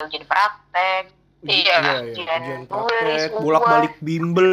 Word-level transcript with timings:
ujian 0.00 0.22
praktek 0.24 1.04
Iya, 1.40 1.54
Iya, 1.54 1.76
iya, 1.76 1.94
ujian 2.04 2.40
ujian 2.40 2.62
tulis, 2.66 2.90
praktek, 2.90 3.30
uas, 3.30 3.42
bolak-balik 3.42 3.94
bimbel. 3.98 4.50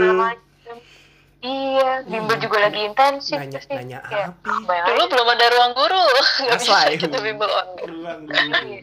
iya 1.39 1.91
bimbel 2.01 2.33
Hmm. 2.33 2.43
juga 2.43 2.57
lagi 2.59 2.81
intensif 2.83 3.37
Nanya- 3.37 3.61
nanya 3.71 3.99
apa? 4.01 4.33
bayangin 4.63 4.85
Dulu 4.87 5.03
belum 5.07 5.27
ada 5.27 5.45
ruang 5.47 5.73
guru. 5.75 6.01
Nggak 6.41 6.57
bisa 6.59 6.77
kita 6.95 7.17
bimbel 7.19 7.49
online. 7.49 7.85
Ruang 7.85 8.19
Iya. 8.65 8.81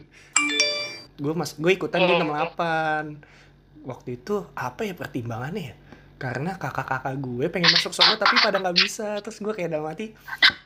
Gue 1.15 1.33
mas, 1.33 1.51
gue 1.53 1.71
ikutan 1.73 1.99
di 2.01 2.07
Iya, 2.09 2.15
iya. 2.17 2.47
68. 2.55 3.05
Waktu 3.83 4.09
itu 4.17 4.35
apa 4.53 4.81
ya 4.83 4.93
pertimbangannya 4.93 5.63
ya? 5.65 5.75
Karena 6.17 6.55
kakak-kakak 6.55 7.19
gue 7.19 7.45
pengen 7.49 7.71
masuk 7.71 7.91
sono 7.91 8.15
tapi 8.15 8.35
pada 8.37 8.55
nggak 8.57 8.77
bisa. 8.77 9.19
Terus 9.19 9.35
gue 9.37 9.51
kayak 9.53 9.67
dalam 9.69 9.83
hati, 9.85 10.15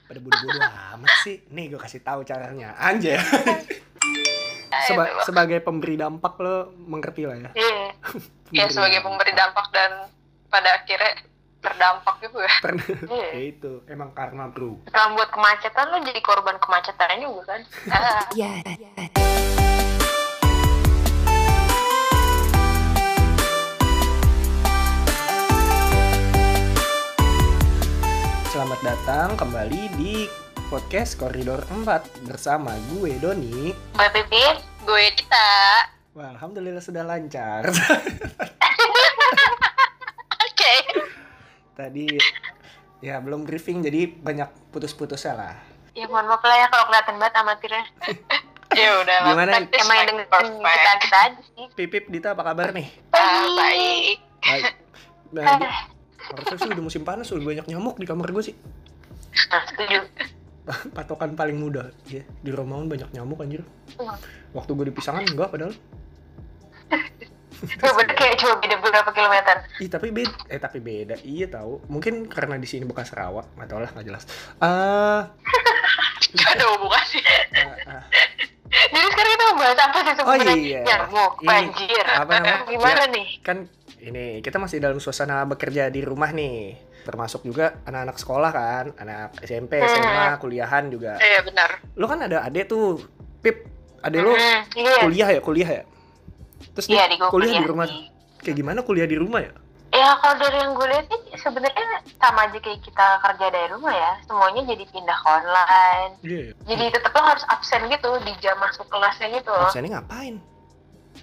pada 0.05 0.19
bodoh-bodoh 0.19 0.61
amat 0.93 1.13
sih. 1.23 1.41
Nih 1.49 1.69
gue 1.69 1.79
kasih 1.79 2.01
tahu 2.01 2.21
caranya. 2.21 2.77
Anjay. 2.77 3.17
Seba- 4.83 5.07
itu. 5.07 5.19
sebagai 5.25 5.59
pemberi 5.59 5.95
dampak 5.95 6.33
lo 6.37 6.55
mengerti 6.77 7.23
lah 7.23 7.37
ya. 7.39 7.49
iya 7.57 7.87
Ya 8.53 8.65
sebagai 8.67 9.01
pemberi 9.01 9.31
dampak 9.31 9.67
dan 9.71 10.07
pada 10.47 10.77
akhirnya 10.77 11.25
terdampak 11.57 12.15
gitu 12.21 12.37
ya. 12.37 12.53
Pernah. 12.61 12.85
iya 13.17 13.27
ya 13.33 13.41
itu 13.49 13.71
emang 13.87 14.13
karma 14.13 14.47
bro. 14.47 14.77
kalau 14.87 15.15
buat 15.15 15.29
kemacetan 15.29 15.89
lo 15.89 15.97
jadi 15.99 16.21
korban 16.21 16.55
kemacetan 16.57 17.17
juga 17.17 17.43
kan 17.49 17.61
ah, 17.95 18.23
Selamat 28.47 28.79
datang 28.81 29.29
kembali 29.37 29.81
di 29.95 30.25
podcast 30.67 31.15
Koridor 31.15 31.61
4 31.69 32.25
bersama 32.25 32.73
gue 32.91 33.15
Doni. 33.17 33.71
mbak 33.93 34.09
Pipit 34.13 34.57
Gue 34.87 35.05
kita. 35.13 35.47
Wah, 36.13 36.31
alhamdulillah 36.31 36.79
sudah 36.79 37.03
lancar. 37.03 37.67
Oke. 40.41 40.73
Tadi 41.75 42.05
ya 42.97 43.19
belum 43.19 43.43
briefing 43.43 43.79
jadi 43.79 44.09
banyak 44.09 44.71
putus-putusnya 44.71 45.33
lah. 45.35 45.55
ya 45.91 46.05
mohon 46.05 46.25
maaf 46.25 46.39
lah 46.39 46.55
ya 46.55 46.65
kalau 46.67 46.83
kelihatan 46.85 47.15
banget 47.17 47.33
amatirnya 47.35 47.83
Ya 48.77 48.89
udah. 48.97 49.17
lah. 49.19 49.27
Gimana? 49.33 49.51
Emang 49.67 49.95
yang 49.95 50.07
dengerin 50.11 50.47
kita 50.55 50.91
kita 50.99 51.17
aja 51.19 51.39
sih 51.43 51.65
Pipip 51.73 52.03
Dita 52.07 52.31
apa 52.31 52.43
kabar 52.43 52.69
nih? 52.69 52.87
Ah, 53.11 53.43
baik. 53.51 54.17
Baik. 54.41 54.73
Nah, 55.27 55.59
di- 55.59 55.67
harusnya 56.23 56.57
sih 56.57 56.69
udah 56.69 56.81
musim 56.81 57.01
panas 57.03 57.29
udah 57.29 57.43
banyak 57.43 57.65
nyamuk 57.67 57.95
di 57.95 58.05
kamar 58.05 58.29
gue 58.29 58.41
sih. 58.41 58.55
nah 59.49 59.61
setuju 59.65 59.97
Patokan 60.97 61.33
paling 61.33 61.57
mudah. 61.57 61.91
Ya, 62.07 62.23
di 62.43 62.51
Romaun 62.51 62.91
banyak 62.91 63.09
nyamuk 63.15 63.43
anjir. 63.43 63.63
Waktu 64.51 64.71
gue 64.75 64.85
di 64.91 64.95
Pisangan 64.95 65.23
enggak 65.23 65.49
padahal. 65.51 65.73
kayak 68.17 68.37
coba 68.37 68.61
beda 68.61 68.77
beberapa 68.77 69.09
kilometer 69.17 69.55
Ih, 69.81 69.89
tapi 69.89 70.13
beda. 70.13 70.33
Eh, 70.45 70.59
tapi 70.61 70.77
beda. 70.77 71.15
Iya 71.25 71.49
tahu. 71.49 71.81
Mungkin 71.89 72.29
karena 72.29 72.55
di 72.61 72.69
sini 72.69 72.85
bekas 72.85 73.11
rawa. 73.11 73.43
Nggak 73.57 73.67
tahu 73.67 73.79
lah, 73.81 73.89
nggak 73.97 74.05
jelas. 74.05 74.23
Eh, 74.61 75.21
Gak 76.37 76.49
ada 76.59 76.65
hubungannya. 76.75 77.21
eh, 77.55 77.75
eh, 77.87 78.03
jadi 78.67 79.07
sekarang 79.09 79.31
kita 79.31 79.45
membahas 79.53 79.79
apa 79.79 79.97
sih 80.03 80.13
sebenarnya 80.13 80.55
iya. 80.59 80.81
nyamuk 80.83 81.33
banjir 81.41 82.05
apa 82.05 82.33
namanya? 82.39 82.55
gimana 82.67 83.03
Ya, 83.07 83.13
nih 83.15 83.27
kan 83.41 83.57
ini 84.03 84.25
kita 84.43 84.57
masih 84.59 84.77
dalam 84.83 84.99
suasana 84.99 85.47
bekerja 85.47 85.87
di 85.87 86.03
rumah 86.03 86.29
nih 86.35 86.75
termasuk 87.07 87.41
juga 87.41 87.79
anak-anak 87.81 88.17
sekolah 88.17 88.51
kan 88.51 88.85
anak 88.97 89.31
SMP 89.39 89.79
Hmm. 89.79 89.87
SMA 89.87 90.27
kuliahan 90.37 90.83
juga 90.87 91.15
Iya 91.15 91.39
benar. 91.41 91.69
lo 91.95 92.05
kan 92.05 92.19
ada 92.21 92.43
adek 92.43 92.67
tuh 92.67 92.99
pip 93.39 93.63
adek 93.99 94.19
lo 94.19 94.35
Hmm, 94.35 94.59
iya 94.75 94.99
kuliah 95.01 95.29
ya 95.31 95.39
kuliah 95.39 95.69
ya 95.71 95.83
terus 96.73 96.85
iya 96.87 97.07
dia 97.07 97.07
di 97.07 97.15
gua 97.15 97.31
kuliah 97.31 97.47
di 97.47 97.55
kuliah 97.55 97.65
rumah 97.65 97.87
kayak 98.37 98.55
gimana 98.55 98.79
kuliah 98.81 99.07
di 99.07 99.15
rumah 99.15 99.39
ya 99.39 99.55
Ya 99.87 100.13
kalau 100.19 100.35
dari 100.37 100.59
yang 100.59 100.75
gue 100.75 100.83
lihat 100.85 101.07
sih 101.07 101.19
sebenarnya 101.33 101.87
sama 102.13 102.43
aja 102.43 102.59
kayak 102.59 102.83
kita 102.83 103.07
kerja 103.17 103.47
dari 103.49 103.71
rumah 103.71 103.89
ya. 103.89 104.11
Semuanya 104.27 104.67
jadi 104.67 104.83
pindah 104.85 105.15
ke 105.15 105.27
online. 105.31 106.11
iya 106.21 106.51
Jadi 106.67 106.83
tetap 106.91 107.15
lo 107.15 107.23
harus 107.23 107.41
absen 107.47 107.87
gitu 107.87 108.09
di 108.21 108.35
jam 108.37 108.59
masuk 108.59 108.83
kelasnya 108.87 109.31
gitu. 109.31 109.49
absennya 109.49 109.97
ngapain 109.97 110.37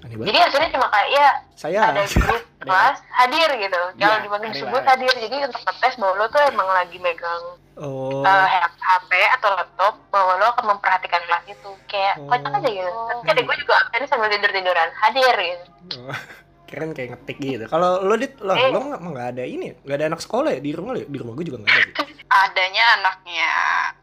aneh 0.01 0.17
Jadi 0.17 0.29
banget 0.31 0.45
hasilnya 0.45 0.71
cuma 0.71 0.87
kayak 0.89 1.09
ya 1.11 1.29
saya 1.55 1.79
ada 1.85 2.03
grup 2.05 2.43
kelas 2.63 2.99
hadir 3.13 3.51
gitu. 3.55 3.81
Kalau 3.93 3.95
Iya, 3.97 4.21
dipanggil 4.21 4.51
disebut 4.51 4.83
hadir. 4.83 5.13
Jadi 5.15 5.37
untuk 5.45 5.63
ngetes 5.63 5.95
bahwa 5.95 6.15
lo 6.15 6.27
tuh 6.27 6.43
emang 6.45 6.69
lagi 6.69 6.97
megang 6.99 7.45
oh 7.77 8.23
eh, 8.23 8.47
HP 8.81 9.11
atau 9.35 9.49
laptop 9.53 9.95
bahwa 10.09 10.33
lo 10.37 10.47
akan 10.51 10.65
memperhatikan 10.73 11.23
kelas 11.23 11.45
itu. 11.47 11.71
Kayak 11.85 12.15
Oh. 12.17 12.27
kocak 12.27 12.53
aja 12.55 12.71
gitu. 12.71 12.91
Tapi 12.91 13.29
adek 13.29 13.45
gue 13.45 13.57
juga 13.59 13.75
absen 13.79 14.05
sambil 14.07 14.29
tidur 14.29 14.51
tiduran 14.51 14.89
hadir 14.97 15.35
gitu. 15.37 15.65
Oh, 16.01 16.17
keren 16.65 16.91
kayak 16.91 17.11
ngetik 17.13 17.37
gitu 17.39 17.65
kalau 17.67 18.01
lo 18.01 18.17
dit 18.17 18.33
lo 18.41 18.51
Eh. 18.51 18.69
lo 18.69 18.81
nggak 18.83 18.99
nggak 18.99 19.29
ada 19.31 19.45
ini 19.45 19.65
ya? 19.67 19.75
nggak 19.79 19.97
ada 19.97 20.07
anak 20.09 20.21
sekolah 20.21 20.51
ya 20.51 20.61
di 20.61 20.73
rumah 20.73 20.91
lo 20.91 20.99
ya? 20.99 21.07
di 21.07 21.19
rumah 21.21 21.33
gue 21.37 21.45
juga 21.45 21.59
nggak 21.61 21.71
ada 21.71 21.83
sih 22.01 22.15
Adanya 22.43 22.85
anaknya 22.95 23.51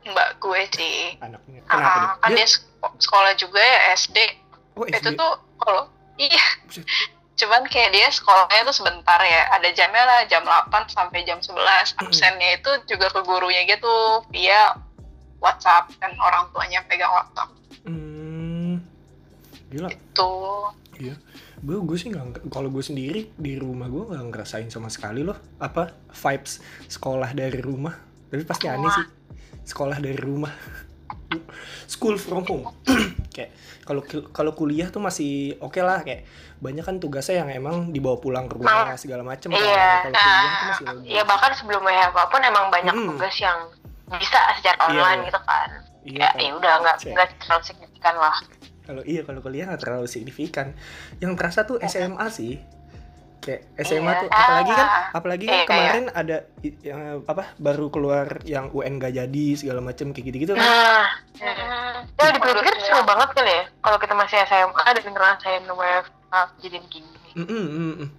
mbak 0.07 0.29
gue 0.37 0.61
sih. 0.71 1.19
anaknya 1.19 1.59
kenapa 1.61 1.83
Ah, 1.83 1.97
dit? 1.97 2.11
kan 2.15 2.29
Dia- 2.29 2.37
dia 2.37 2.47
sek- 2.47 2.69
sekolah 2.97 3.31
juga 3.33 3.59
ya 3.59 3.77
SD. 3.93 4.17
Oh 4.77 4.85
Itu 4.87 4.97
SD 4.97 5.07
tuh 5.17 5.33
kalau 5.59 5.83
iya. 6.21 6.43
Buset. 6.67 6.85
Cuman 7.39 7.65
kayak 7.65 7.89
dia 7.95 8.07
sekolahnya 8.13 8.61
tuh 8.69 8.75
sebentar 8.75 9.17
ya. 9.23 9.49
Ada 9.57 9.73
jamnya 9.73 10.03
lah 10.05 10.19
jam 10.29 10.45
8 10.45 10.69
sampai 10.93 11.25
jam 11.25 11.41
11. 11.41 11.97
Absennya 11.97 12.61
itu 12.61 12.71
juga 12.85 13.09
ke 13.09 13.25
gurunya 13.25 13.65
gitu 13.65 14.21
via 14.29 14.77
WhatsApp 15.41 15.89
dan 15.97 16.13
orang 16.21 16.53
tuanya 16.53 16.85
pegang 16.85 17.09
laptop. 17.09 17.49
Hmm, 17.81 18.77
gila. 19.73 19.89
Itu 19.89 20.31
Gue 21.61 21.77
gue 21.85 21.97
sih 21.97 22.09
nggak 22.09 22.49
kalau 22.49 22.73
gue 22.73 22.81
sendiri 22.81 23.29
di 23.37 23.53
rumah 23.53 23.85
gue 23.85 24.09
nggak 24.09 24.33
ngerasain 24.33 24.69
sama 24.73 24.89
sekali 24.89 25.21
loh 25.21 25.37
apa 25.61 25.93
vibes 26.09 26.57
sekolah 26.89 27.37
dari 27.37 27.61
rumah. 27.61 27.93
Tapi 28.33 28.43
pasti 28.49 28.65
aneh 28.65 28.89
sih 28.89 29.05
sekolah 29.69 30.01
dari 30.01 30.17
rumah. 30.17 30.49
School 31.85 32.17
from 32.17 32.43
home. 32.49 32.65
kayak 33.31 33.49
kalau 33.81 34.01
kalau 34.29 34.51
kuliah 34.51 34.87
tuh 34.87 34.99
masih 34.99 35.31
oke 35.57 35.79
lah 35.79 36.03
kayak 36.03 36.27
banyak 36.59 36.83
kan 36.83 36.95
tugasnya 36.97 37.41
yang 37.41 37.49
emang 37.49 37.89
dibawa 37.89 38.15
pulang 38.15 38.45
ke 38.45 38.55
rumah 38.55 38.91
segala 38.95 39.23
macem 39.23 39.49
kan. 39.49 39.57
Iya. 39.57 39.89
Kalau 40.03 40.13
kuliah 40.13 40.51
tuh 40.51 40.67
masih 40.67 40.85
lagi. 40.85 41.05
Ya 41.09 41.23
bahkan 41.23 41.51
sebelum 41.53 41.81
WFH 41.81 42.19
pun 42.27 42.41
emang 42.41 42.65
banyak 42.67 42.93
Hmm. 42.93 43.07
tugas 43.09 43.35
yang 43.37 43.57
bisa 44.11 44.39
secara 44.53 44.75
Iya, 44.77 44.85
online 44.85 45.17
iya. 45.17 45.27
gitu 45.27 45.39
kan. 45.41 45.69
Iya, 46.01 46.17
Ya, 46.17 46.27
kalau- 46.27 46.41
ya 46.41 46.51
udah 46.53 46.73
nggak 46.77 46.95
nggak 47.07 47.27
terlalu 47.39 47.63
signifikan 47.63 48.15
lah. 48.15 48.35
kalau 48.81 49.01
iya 49.05 49.21
kalau 49.21 49.39
kuliah 49.39 49.65
nggak 49.65 49.79
terlalu 49.79 50.05
signifikan 50.05 50.73
yang 51.17 51.31
terasa 51.33 51.63
tuh 51.63 51.77
SMA 51.79 52.25
sih 52.27 52.57
kayak 53.41 53.61
SMA 53.75 54.05
Iya. 54.07 54.19
tuh 54.19 54.29
apalagi 54.31 54.71
kan 54.71 54.87
Ah. 54.87 55.05
apalagi 55.11 55.45
kan 55.45 55.55
Iya, 55.55 55.65
kemarin 55.65 56.05
ada 56.11 56.37
i- 56.61 56.79
yang 56.83 57.01
apa 57.25 57.43
baru 57.57 57.89
keluar 57.89 58.39
yang 58.43 58.69
UN 58.69 58.95
gak 58.95 59.13
jadi 59.15 59.45
segala 59.55 59.81
macem 59.81 60.09
kayak 60.09 60.25
gitu 60.27 60.37
gitu 60.39 60.53
kan 60.53 60.61
Nah, 60.61 61.05
Hmm. 61.35 62.05
ya 62.15 62.29
dipikir 62.31 62.75
seru 62.79 63.01
banget 63.01 63.29
kali 63.33 63.49
ya 63.51 63.63
kalau 63.79 63.97
kita 63.97 64.13
masih 64.13 64.37
SMA 64.39 64.77
dan 64.85 65.03
ngerasain 65.03 65.63
WFH 65.65 66.33
jadiin 66.59 66.85
gini. 66.87 67.09
Mm, 67.33 67.43
mm, 67.43 67.67
mm, 67.67 67.93
mm. 67.97 68.09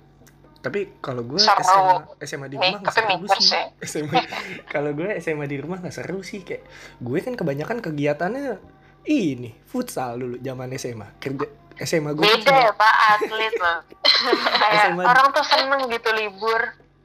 tapi 0.61 0.81
kalau 0.99 1.23
gue 1.23 1.39
Seru. 1.39 1.59
SMA 1.59 1.95
SMA 2.23 2.47
di 2.47 2.57
rumah 2.57 2.79
nggak 2.81 2.95
seru 2.95 3.27
sih. 3.33 3.63
SMA 3.83 4.15
kalau 4.75 4.91
gue 4.93 5.11
SMA 5.19 5.45
di 5.45 5.57
rumah 5.57 5.79
nggak 5.79 5.91
seru 5.93 6.23
sih 6.23 6.41
kayak 6.41 6.63
gue 6.99 7.19
kan 7.21 7.35
kebanyakan 7.35 7.79
kegiatannya 7.81 8.63
ini 9.05 9.59
futsal 9.65 10.15
dulu 10.17 10.39
zaman 10.39 10.71
SMA 10.73 11.19
kerja 11.19 11.47
SMA 11.81 12.13
gue 12.13 12.23
Beda 12.23 12.53
ya 12.53 12.73
Pak, 12.75 12.95
atlet 13.17 13.55
loh. 13.57 13.79
Kayak 14.61 14.93
orang 15.01 15.27
tuh 15.33 15.45
seneng 15.47 15.81
gitu 15.89 16.11
libur, 16.13 16.61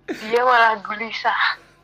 dia 0.07 0.41
malah 0.43 0.75
gelisah. 0.83 1.41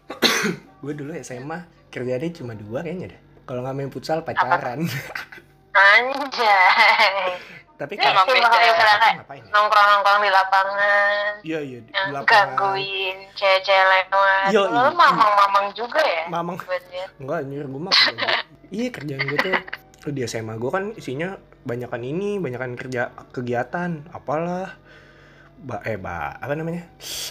gue 0.83 0.94
dulu 0.94 1.16
SMA 1.23 1.63
kerjanya 1.88 2.27
cuma 2.35 2.51
dua 2.57 2.83
kayaknya 2.83 3.16
deh 3.16 3.19
kalau 3.45 3.63
nggak 3.63 3.75
main 3.75 3.91
futsal 3.94 4.19
pacaran 4.19 4.83
Anjay. 5.73 7.39
tapi 7.73 7.97
kalau 7.97 8.21
Emang 8.21 8.27
beda. 8.29 8.57
ya? 8.61 9.41
nongkrong-nongkrong 9.50 10.19
di 10.21 10.29
lapangan, 10.29 11.31
iya 11.41 11.59
iya 11.65 11.79
di 11.81 11.89
lapangan 12.13 12.53
gangguin 12.53 13.18
cewek-cewek 13.33 14.03
lewat. 14.13 14.53
Yo, 14.53 14.62
Lo 14.69 14.77
iya. 14.86 14.91
mamang-mamang 14.94 15.68
juga 15.74 16.00
ya? 16.06 16.24
mamang 16.29 16.57
enggak 17.18 17.38
anjir 17.41 17.65
gue 17.65 17.81
mah 17.81 17.94
iya 18.77 18.88
kerjaan 18.94 19.24
gue 19.25 19.39
tuh 19.41 19.53
tuh 20.06 20.12
di 20.13 20.21
SMA 20.29 20.53
gue 20.62 20.69
kan 20.69 20.94
isinya 20.94 21.33
banyakan 21.63 22.01
ini 22.01 22.38
banyakan 22.38 22.75
kerja 22.75 23.01
kegiatan 23.31 24.07
apalah. 24.10 24.75
Ba 25.57 25.80
eh 25.81 25.95
ba 25.95 26.36
apa 26.36 26.54
namanya? 26.54 26.83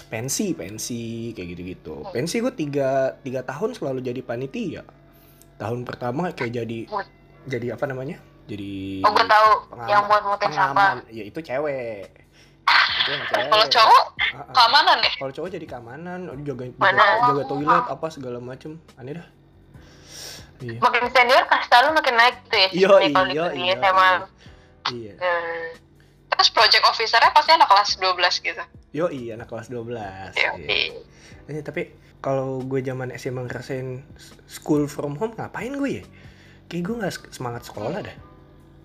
Pensi 0.08 0.52
pensi 0.52 1.02
kayak 1.30 1.48
gitu 1.50 1.62
gitu 1.66 1.94
pensi 2.08 2.40
gue 2.40 2.48
tiga 2.50 2.90
tiga 3.18 3.40
tahun 3.42 3.72
selalu 3.72 4.00
jadi 4.00 4.20
panitia. 4.20 4.82
Tahun 5.54 5.84
pertama 5.84 6.32
kayak 6.32 6.52
jadi 6.56 6.78
jadi 7.44 7.76
apa 7.76 7.84
namanya? 7.84 8.16
Jadi 8.42 9.00
Oh 9.00 9.10
gue 9.10 9.22
tahu 9.22 9.48
Pengaman- 9.68 9.86
yang 9.86 10.02
buat 10.04 10.22
mutin 10.24 10.48
sampah. 10.48 10.96
pengaman. 10.96 11.12
Ya 11.12 11.24
itu 11.24 11.38
cewek. 11.38 12.08
Itu 12.98 13.08
yang 13.10 13.24
cewek. 13.28 13.48
Kalau 13.48 13.66
cowok 13.68 14.04
Ah, 14.32 14.36
ah. 14.38 14.44
keamanan 14.50 14.96
ya? 14.98 15.10
kalau 15.14 15.32
cowok 15.32 15.48
jadi 15.52 15.66
keamanan 15.68 16.18
jaga 16.40 16.64
jaga, 16.72 17.04
jaga 17.22 17.42
toilet 17.46 17.84
apa 17.86 18.06
segala 18.08 18.38
macem. 18.40 18.80
Aneh 18.96 19.12
dah 19.14 19.28
iya 20.62 20.78
Makin 20.78 21.04
senior 21.10 21.44
kasih 21.50 21.68
tau 21.68 21.80
lu 21.84 21.90
makin 21.98 22.14
naik 22.14 22.36
tuh 22.46 22.58
ya. 22.58 22.68
Iya, 22.70 22.86
kalau 22.88 23.00
iya, 23.02 23.44
iya, 23.52 23.74
SMA. 23.76 24.10
iya. 24.90 25.12
iya 25.12 25.14
Hmm. 25.18 26.48
project 26.54 26.84
officernya 26.90 27.30
pasti 27.30 27.50
anak 27.54 27.70
kelas 27.70 27.90
12 28.02 28.46
gitu. 28.46 28.64
Yo 28.90 29.06
iya 29.10 29.38
anak 29.38 29.50
kelas 29.50 29.70
12. 29.70 30.34
Iya. 30.34 30.50
Iya. 30.58 31.00
Eh, 31.50 31.62
tapi 31.62 31.90
kalau 32.22 32.62
gue 32.62 32.82
zaman 32.82 33.10
SMA 33.18 33.46
ngerasain 33.50 34.02
school 34.46 34.86
from 34.86 35.18
home 35.18 35.34
ngapain 35.34 35.74
gue 35.74 36.02
ya? 36.02 36.04
Kayak 36.70 36.82
gue 36.86 36.94
nggak 37.02 37.14
semangat 37.34 37.62
sekolah 37.66 37.98
dah. 38.02 38.16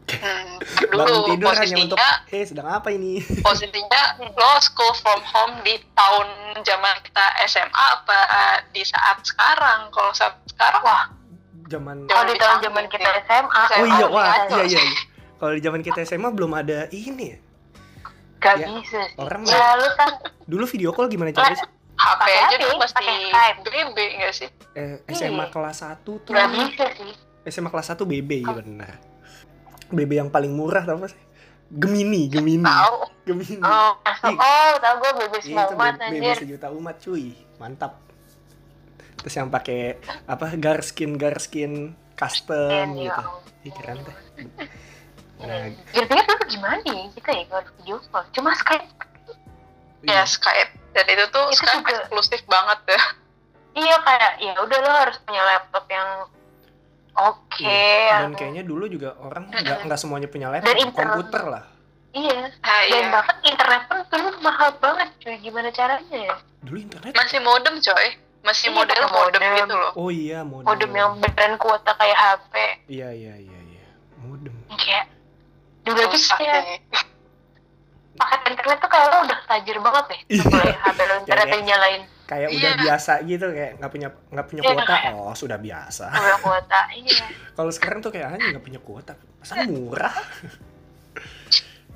Hmm, 0.07 0.56
dulu 0.95 1.35
tidur 1.35 1.51
hanya 1.51 1.75
untuk, 1.83 2.00
posisinya 2.00 2.12
eh 2.31 2.44
sedang 2.47 2.68
apa 2.71 2.88
ini? 2.95 3.19
posisinya 3.47 4.01
lo 4.23 4.51
school 4.63 4.94
from 4.95 5.19
home 5.19 5.59
di 5.68 5.75
tahun 5.91 6.27
zaman 6.63 6.95
kita 7.03 7.25
SMA 7.51 7.85
apa 8.01 8.19
di 8.71 8.81
saat 8.88 9.19
sekarang? 9.27 9.91
Kalau 9.91 10.12
saat 10.15 10.39
sekarang 10.47 10.81
wah 10.88 11.16
Zaman 11.67 12.07
Kalau 12.07 12.23
di 12.25 12.35
tahun 12.35 12.57
zaman 12.63 12.83
kita 12.87 13.07
SMA, 13.23 13.61
Oh 13.75 13.85
iya, 13.85 14.05
wah, 14.07 14.25
iya 14.47 14.63
iya. 14.65 14.79
iya. 14.79 14.93
Kalau 15.35 15.53
di 15.53 15.61
zaman 15.61 15.81
kita 15.81 15.99
SMA 16.01 16.29
belum 16.31 16.51
ada 16.51 16.87
ini 16.89 17.35
ya. 17.35 17.37
gak 18.37 18.55
Ya, 18.55 18.67
bisa 18.69 19.01
orang 19.17 19.41
ya 19.43 19.75
lu 19.75 19.89
kan 19.97 20.09
Dulu 20.45 20.63
video 20.65 20.93
call 20.93 21.09
gimana 21.09 21.33
caranya 21.33 21.57
sih? 21.57 21.67
HP 21.97 22.21
Pakai 22.21 22.37
aja 22.37 22.55
masih 22.77 22.93
pakai 22.93 23.15
Skype. 23.27 23.57
BB 23.65 23.97
nggak 24.15 24.33
sih? 24.33 24.49
Eh, 24.73 25.01
SMA 25.09 25.41
Iya. 25.41 25.45
kelas 25.49 25.77
1 25.81 26.05
tuh. 26.05 26.31
gak 26.31 26.47
bisa 26.53 26.85
sih. 26.93 27.11
SMA 27.43 27.67
kelas 27.67 27.87
1 27.91 28.05
BB 28.05 28.45
ya 28.45 28.53
benar. 28.53 28.93
BB 29.89 30.11
yang 30.15 30.29
paling 30.29 30.53
murah 30.53 30.85
tau 30.85 30.95
apa 30.95 31.09
sih? 31.09 31.21
Gemini, 31.67 32.31
Gemini. 32.31 32.63
Tahu. 32.63 32.95
Gemini. 33.25 33.59
Oh. 33.59 33.91
Oh, 34.31 34.71
tau 34.79 34.93
gue 35.01 35.11
bebas 35.19 35.43
BB 35.43 35.57
anjir. 35.99 36.35
sejuta 36.37 36.71
umat 36.71 36.95
cuy. 37.01 37.35
Mantap. 37.57 38.06
Terus 39.17 39.33
yang 39.33 39.47
pakai 39.47 39.97
apa 40.25 40.53
garskin 40.55 41.15
garskin 41.15 41.71
custom 42.13 42.69
Iya, 42.95 43.11
gitu. 43.11 43.21
iya. 43.23 43.65
Ih, 43.65 43.73
keren 43.73 43.97
teh. 43.99 44.17
Nah, 45.37 45.69
Kira-kira 45.91 46.21
dulu 46.25 46.43
gimana 46.47 46.81
ya 46.81 47.05
kita 47.11 47.29
ya 47.31 47.43
kalau 47.45 47.63
video 47.75 47.97
call? 48.07 48.25
Cuma 48.31 48.49
Skype. 48.53 48.89
Ya 50.01 50.23
Skype. 50.23 50.71
Dan 50.91 51.05
itu 51.07 51.23
tuh 51.29 51.45
Itu 51.47 51.57
Skype 51.59 51.83
juga- 51.83 51.97
eksklusif 52.01 52.41
banget 52.45 52.79
ya. 52.87 53.01
Iya 53.75 53.95
kayak 54.01 54.31
ya 54.39 54.53
udah 54.57 54.77
lo 54.79 54.91
harus 54.95 55.17
punya 55.21 55.41
laptop 55.43 55.85
yang 55.87 56.09
oke. 57.13 57.61
Iya. 57.61 58.09
Dan 58.09 58.23
yang- 58.23 58.35
kayaknya 58.35 58.63
dulu 58.63 58.85
juga 58.87 59.13
orang 59.19 59.45
nggak 59.47 59.85
nggak 59.85 59.99
semuanya 59.99 60.27
punya 60.27 60.47
laptop, 60.49 60.73
Dan 60.73 60.89
komputer 60.89 61.43
lah. 61.45 61.63
Iya. 62.11 62.49
Ah, 62.63 62.81
Dan 62.83 62.97
iya. 62.97 63.13
bahkan 63.13 63.37
internet 63.43 63.81
pun 63.85 63.97
dulu 64.09 64.29
mahal 64.41 64.69
banget 64.79 65.09
cuy. 65.19 65.35
Gimana 65.37 65.69
caranya 65.69 66.17
ya? 66.17 66.35
Dulu 66.63 66.77
internet. 66.79 67.13
Masih 67.13 67.39
modem 67.39 67.77
coy. 67.77 68.07
Masih 68.47 68.65
Iya, 68.65 68.75
model 68.77 68.95
pakai 68.97 69.11
modem 69.13 69.41
modem. 69.41 69.57
gitu 69.59 69.75
loh. 69.75 69.91
Oh 69.94 70.09
iya, 70.09 70.39
modem. 70.41 70.65
Modem 70.65 70.91
yang 70.94 71.11
beneran 71.19 71.53
kuota 71.57 71.91
kayak 71.94 72.15
HP. 72.17 72.53
Iya 72.88 73.09
iya 73.11 73.33
iya 73.35 73.59
iya. 73.67 73.85
Modem. 74.17 74.55
Kayak 74.71 75.05
dulu 75.83 75.99
aja 76.01 76.15
Susah 76.15 76.38
kayak 76.38 76.61
nih. 76.63 76.79
paket 78.17 78.41
internet 78.49 78.77
tuh 78.79 78.89
kayak 78.89 79.07
lo 79.07 79.17
udah 79.21 79.39
tajir 79.45 79.77
banget 79.77 80.05
deh. 80.07 80.21
Iya. 80.31 80.44
Mulai 80.47 80.73
HP 80.73 80.97
lo 81.01 81.13
internet 81.19 81.45
Kayak- 81.45 81.65
nyalain 81.65 82.03
Kayak 82.25 82.49
Iya. 82.49 82.57
udah 82.57 82.73
biasa 82.81 83.11
gitu 83.23 83.45
kayak 83.49 83.71
nggak 83.77 83.88
punya 83.89 84.07
nggak 84.27 84.45
punya 84.45 84.61
Iya, 84.61 84.69
kuota. 84.69 84.83
kayak- 84.89 85.13
Oh, 85.13 85.33
sudah 85.33 85.57
biasa. 85.57 86.05
punya 86.09 86.38
kuota. 86.39 86.79
Iya. 86.94 87.23
Kalau 87.57 87.71
sekarang 87.71 87.99
tuh 87.99 88.11
kayak 88.11 88.27
anjing 88.29 88.51
nggak 88.51 88.65
punya 88.65 88.79
kuota. 88.79 89.13
Masa 89.38 89.53
murah? 89.65 90.11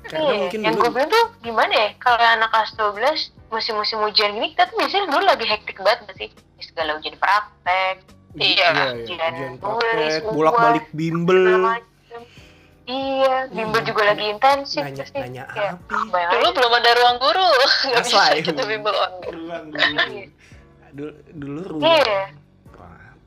Karena 0.02 0.18
Iya, 0.20 0.34
mungkin 0.40 0.60
yang 0.60 0.74
dulu 0.74 0.82
gue 0.82 0.90
bilang 0.92 1.10
tuh 1.10 1.24
gimana 1.40 1.72
ya 1.72 1.88
kalau 1.96 2.18
anak 2.18 2.48
kelas 2.48 2.70
12 2.74 2.98
musim-musim 3.48 3.98
ujian 4.00 4.32
gini 4.32 4.50
kita 4.50 4.66
tuh 4.66 4.76
biasanya 4.76 5.06
dulu 5.06 5.22
lagi 5.22 5.44
hektik 5.44 5.78
banget 5.78 5.98
gak 6.04 6.16
sih 6.16 6.28
segala 6.60 6.96
ujian 6.96 7.16
praktek 7.16 7.96
Iya, 8.32 8.48
iya, 8.66 8.84
ujian 8.96 9.30
ujian 9.30 9.54
tulis, 9.56 10.12
praktek, 10.16 10.24
bolak-balik 10.26 10.86
bimbel. 10.90 11.44
iya 12.82 13.46
bimbel 13.46 13.78
Iya. 13.78 13.86
juga 13.86 14.02
lagi 14.04 14.24
intensif 14.26 14.82
Nanya 14.82 14.98
pasti. 14.98 15.18
nanya 15.20 15.44
Kayak, 15.46 15.72
apa? 15.78 15.96
bayang 16.08 16.30
Dulu 16.32 16.42
aja. 16.42 16.56
belum 16.56 16.72
ada 16.72 16.90
ruang 16.92 17.16
guru. 17.20 17.48
Nggak 17.86 18.02
bisa 18.02 18.22
kita 18.42 18.62
bimbel 18.64 18.94
online. 18.96 19.30
Ruang 19.30 19.64
dulu. 19.68 19.84
Iya. 20.10 20.24
Dulu 20.92 21.10
dulu 21.32 21.60
ruang. 21.70 21.82
Iya. 21.86 22.20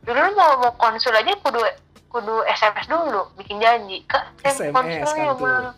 Dulu 0.04 0.19
lu 0.22 0.31
mau 0.33 0.51
mau 0.60 0.74
konsul 0.75 1.13
aja 1.13 1.31
kudu 1.39 1.62
kudu 2.10 2.36
SMS 2.48 2.88
dulu 2.88 3.22
bikin 3.36 3.57
janji 3.60 4.01
kak 4.06 4.25
SMS 4.42 4.74
konsul 4.74 5.06
kan 5.07 5.22
ya 5.22 5.33
tuh. 5.33 5.74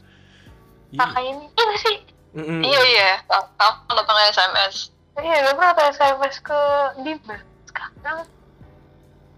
Sama 0.88 0.96
Iya. 0.96 1.00
kakak 1.04 1.24
ini. 1.24 1.46
Iya 1.48 1.64
gak 1.64 1.80
sih? 1.80 1.98
Mm-mm. 2.38 2.62
Iya 2.62 2.80
iya. 2.86 3.12
Tahu 3.26 3.44
tahu 3.56 3.72
kalau 3.86 4.04
tengah 4.06 4.26
SMS. 4.30 4.76
iya 5.18 5.36
gak 5.44 5.56
pernah 5.58 5.90
SMS 5.90 6.36
ke 6.40 6.60
bimbel 7.02 7.40
sekarang? 7.66 8.20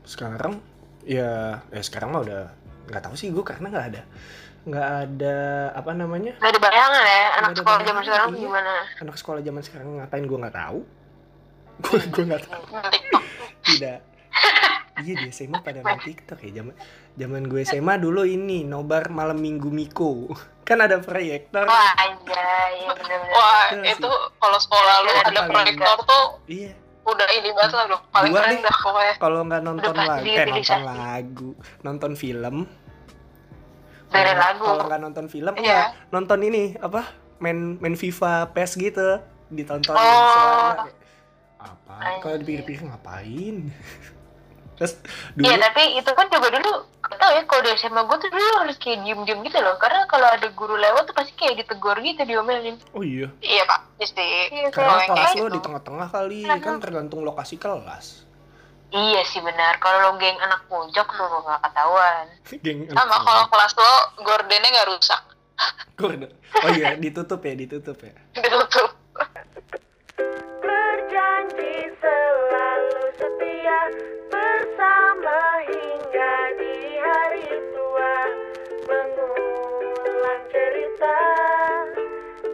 Sekarang? 0.03 0.53
Ya 1.07 1.31
ya 1.71 1.81
sekarang 1.81 2.11
mah 2.11 2.21
udah 2.21 2.51
nggak 2.89 3.01
tahu 3.01 3.15
sih 3.15 3.29
gue 3.29 3.41
karena 3.41 3.69
nggak 3.71 3.87
ada 3.95 4.01
nggak 4.67 4.87
ada 5.07 5.37
apa 5.73 5.91
namanya? 5.95 6.35
Gak 6.37 6.51
ada 6.53 6.59
bayangan 6.59 7.01
ya? 7.01 7.23
Anak 7.39 7.49
Nggak 7.49 7.59
sekolah 7.63 7.79
zaman 7.81 8.03
sekarang 8.03 8.29
iya. 8.29 8.41
gimana? 8.43 8.73
Anak 8.99 9.15
sekolah 9.15 9.41
zaman 9.41 9.61
sekarang 9.63 9.87
ngapain 9.97 10.25
gue 10.27 10.37
nggak 10.37 10.57
tahu? 10.57 10.79
Gue 11.87 11.99
gue 12.11 12.23
nggak 12.27 12.43
tahu. 12.43 12.63
Tidak 13.63 13.99
iya 15.01 15.13
di 15.17 15.29
SMA 15.29 15.59
pada 15.59 15.79
main 15.79 15.97
TikTok 15.97 16.39
ya. 16.41 16.51
Zaman 16.55 16.75
zaman 17.15 17.41
gue 17.45 17.61
SMA 17.63 17.93
dulu 17.95 18.23
ini 18.23 18.63
nobar 18.63 19.07
malam 19.09 19.37
minggu 19.37 19.67
Miko. 19.67 20.31
Kan 20.67 20.79
ada 20.79 20.97
proyektor. 20.97 21.63
Wah 21.63 21.91
anjay 21.97 22.71
iya 22.79 22.91
bener-bener. 22.91 23.31
Wah 23.31 23.67
Iya 23.71 23.89
sih. 23.89 23.97
itu 23.97 24.09
kalau 24.35 24.57
sekolah 24.57 24.95
lu 24.99 25.11
ada 25.23 25.41
proyektor 25.45 25.97
tuh 26.03 26.25
iya. 26.45 26.71
udah 27.03 27.27
ini 27.31 27.49
banget 27.51 27.73
lah 27.73 27.85
loh. 27.87 27.99
Paling 28.09 28.31
keren 28.31 28.59
dah 28.59 28.77
pokoknya. 28.77 29.13
kalau 29.17 29.39
nggak 29.43 29.61
nonton 29.61 29.93
lagu 29.95 30.25
eh 30.27 30.45
nonton 30.45 30.81
lagu. 30.85 31.49
Nonton 31.81 32.11
film. 32.13 32.55
Kalau- 34.09 34.33
lagu. 34.35 34.65
kalau 34.65 34.83
nggak 34.85 35.01
nonton 35.01 35.25
film 35.25 35.53
ya 35.57 35.93
nonton 36.09 36.39
ini 36.41 36.73
apa? 36.77 37.01
Main 37.39 37.77
main 37.77 37.93
FIFA 37.93 38.51
PES 38.51 38.71
gitu. 38.75 39.09
Ditonton 39.49 39.91
Oh. 39.91 39.97
suara. 39.97 40.85
Apa 41.57 42.21
kalau 42.21 42.37
dipikir-pikir 42.37 42.85
ngapain 42.85 43.73
terus 44.79 44.95
Iya 45.35 45.53
dulu 45.53 45.61
tapi 45.61 45.83
itu 45.93 46.07
kan 46.09 46.25
juga 46.25 46.47
dulu 46.49 46.71
gak 46.99 47.15
tau 47.15 47.31
ya 47.31 47.43
kalau 47.43 47.61
di 47.61 47.71
SMA 47.75 48.01
gue 48.01 48.17
tuh 48.17 48.29
dulu 48.29 48.51
harus 48.57 48.77
kayak 48.77 49.03
diem-diem 49.03 49.39
gitu 49.43 49.59
loh 49.59 49.75
karena 49.75 50.01
kalau 50.05 50.23
ada 50.25 50.47
guru 50.49 50.73
lewat 50.73 51.03
tuh 51.03 51.13
pasti 51.13 51.35
kayak 51.35 51.59
ditegur 51.59 51.99
gitu 51.99 52.23
diomelin 52.23 52.79
oh 52.91 53.03
iya 53.03 53.27
Iya 53.39 53.63
pak. 53.65 53.79
Jadi 53.99 54.23
Iya, 54.49 54.71
karena 54.71 55.03
kelas 55.03 55.11
kayak 55.27 55.35
lo 55.35 55.43
gitu. 55.43 55.51
di 55.51 55.61
tengah-tengah 55.61 56.07
kali 56.07 56.39
Iya. 56.41 56.55
kan 56.57 56.79
tergantung 56.79 57.21
lokasi 57.21 57.55
kelas 57.55 58.23
iya 58.89 59.21
sih 59.21 59.37
benar 59.39 59.77
kalau 59.77 59.99
lo 60.01 60.11
geng 60.15 60.39
anak 60.39 60.63
pojok 60.65 61.07
lo 61.13 61.43
gak 61.43 61.59
ketahuan 61.61 62.25
geng 62.63 62.79
sama 62.89 63.15
kalau 63.19 63.43
kelas 63.47 63.73
lo 63.75 63.91
gordennya 64.19 64.69
nggak 64.71 64.89
rusak. 64.89 65.21
Gordon. 65.93 66.31
oh 66.55 66.69
iya 66.71 66.95
ditutup 66.95 67.43
ya 67.43 67.51
ditutup 67.53 67.99
ya 67.99 68.15
Ditutup. 68.39 68.95
Berjanji 70.61 71.73
selalu 71.95 72.95
setia 73.13 73.80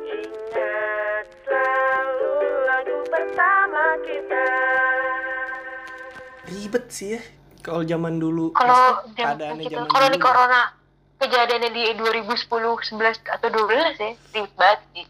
Ingat 0.06 1.26
selalu 1.42 2.34
lagu 2.64 2.98
pertama 3.06 3.84
kita 4.02 4.48
ribet 6.46 6.86
sih 6.88 7.10
ya 7.12 7.22
kalau 7.60 7.82
zaman 7.82 8.16
dulu 8.16 8.54
kalau 8.54 9.02
keadaannya 9.12 9.64
gitu 9.64 9.76
zaman 9.76 9.90
kalau 9.90 10.08
di 10.08 10.20
corona 10.20 10.62
kejadiannya 11.18 11.70
di 11.70 11.84
2010 11.96 12.46
11 12.46 13.26
atau 13.28 13.48
12 13.50 13.66
ya 13.98 14.12
ribet 14.32 14.54
banget 14.56 14.82
sih 14.92 15.06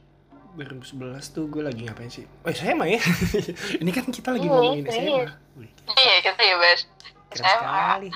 2011 0.55 0.95
tuh 1.29 1.45
gue 1.45 1.59
lagi 1.61 1.83
ngapain 1.83 2.07
sih? 2.07 2.23
Oh 2.39 2.47
SMA 2.49 2.87
ya? 2.89 3.01
Ini 3.83 3.91
kan 3.91 4.07
kita 4.07 4.31
lagi 4.31 4.47
Iya, 4.47 4.55
ngomongin 4.55 4.83
iya. 4.83 4.91
SMA. 4.95 5.27
Wih, 5.59 5.67
Iya 5.93 6.15
kita 6.23 6.41
ya 6.41 6.55
bes. 6.55 6.81
keren 7.27 7.43
SMA. 7.43 7.59
sekali. 7.59 8.09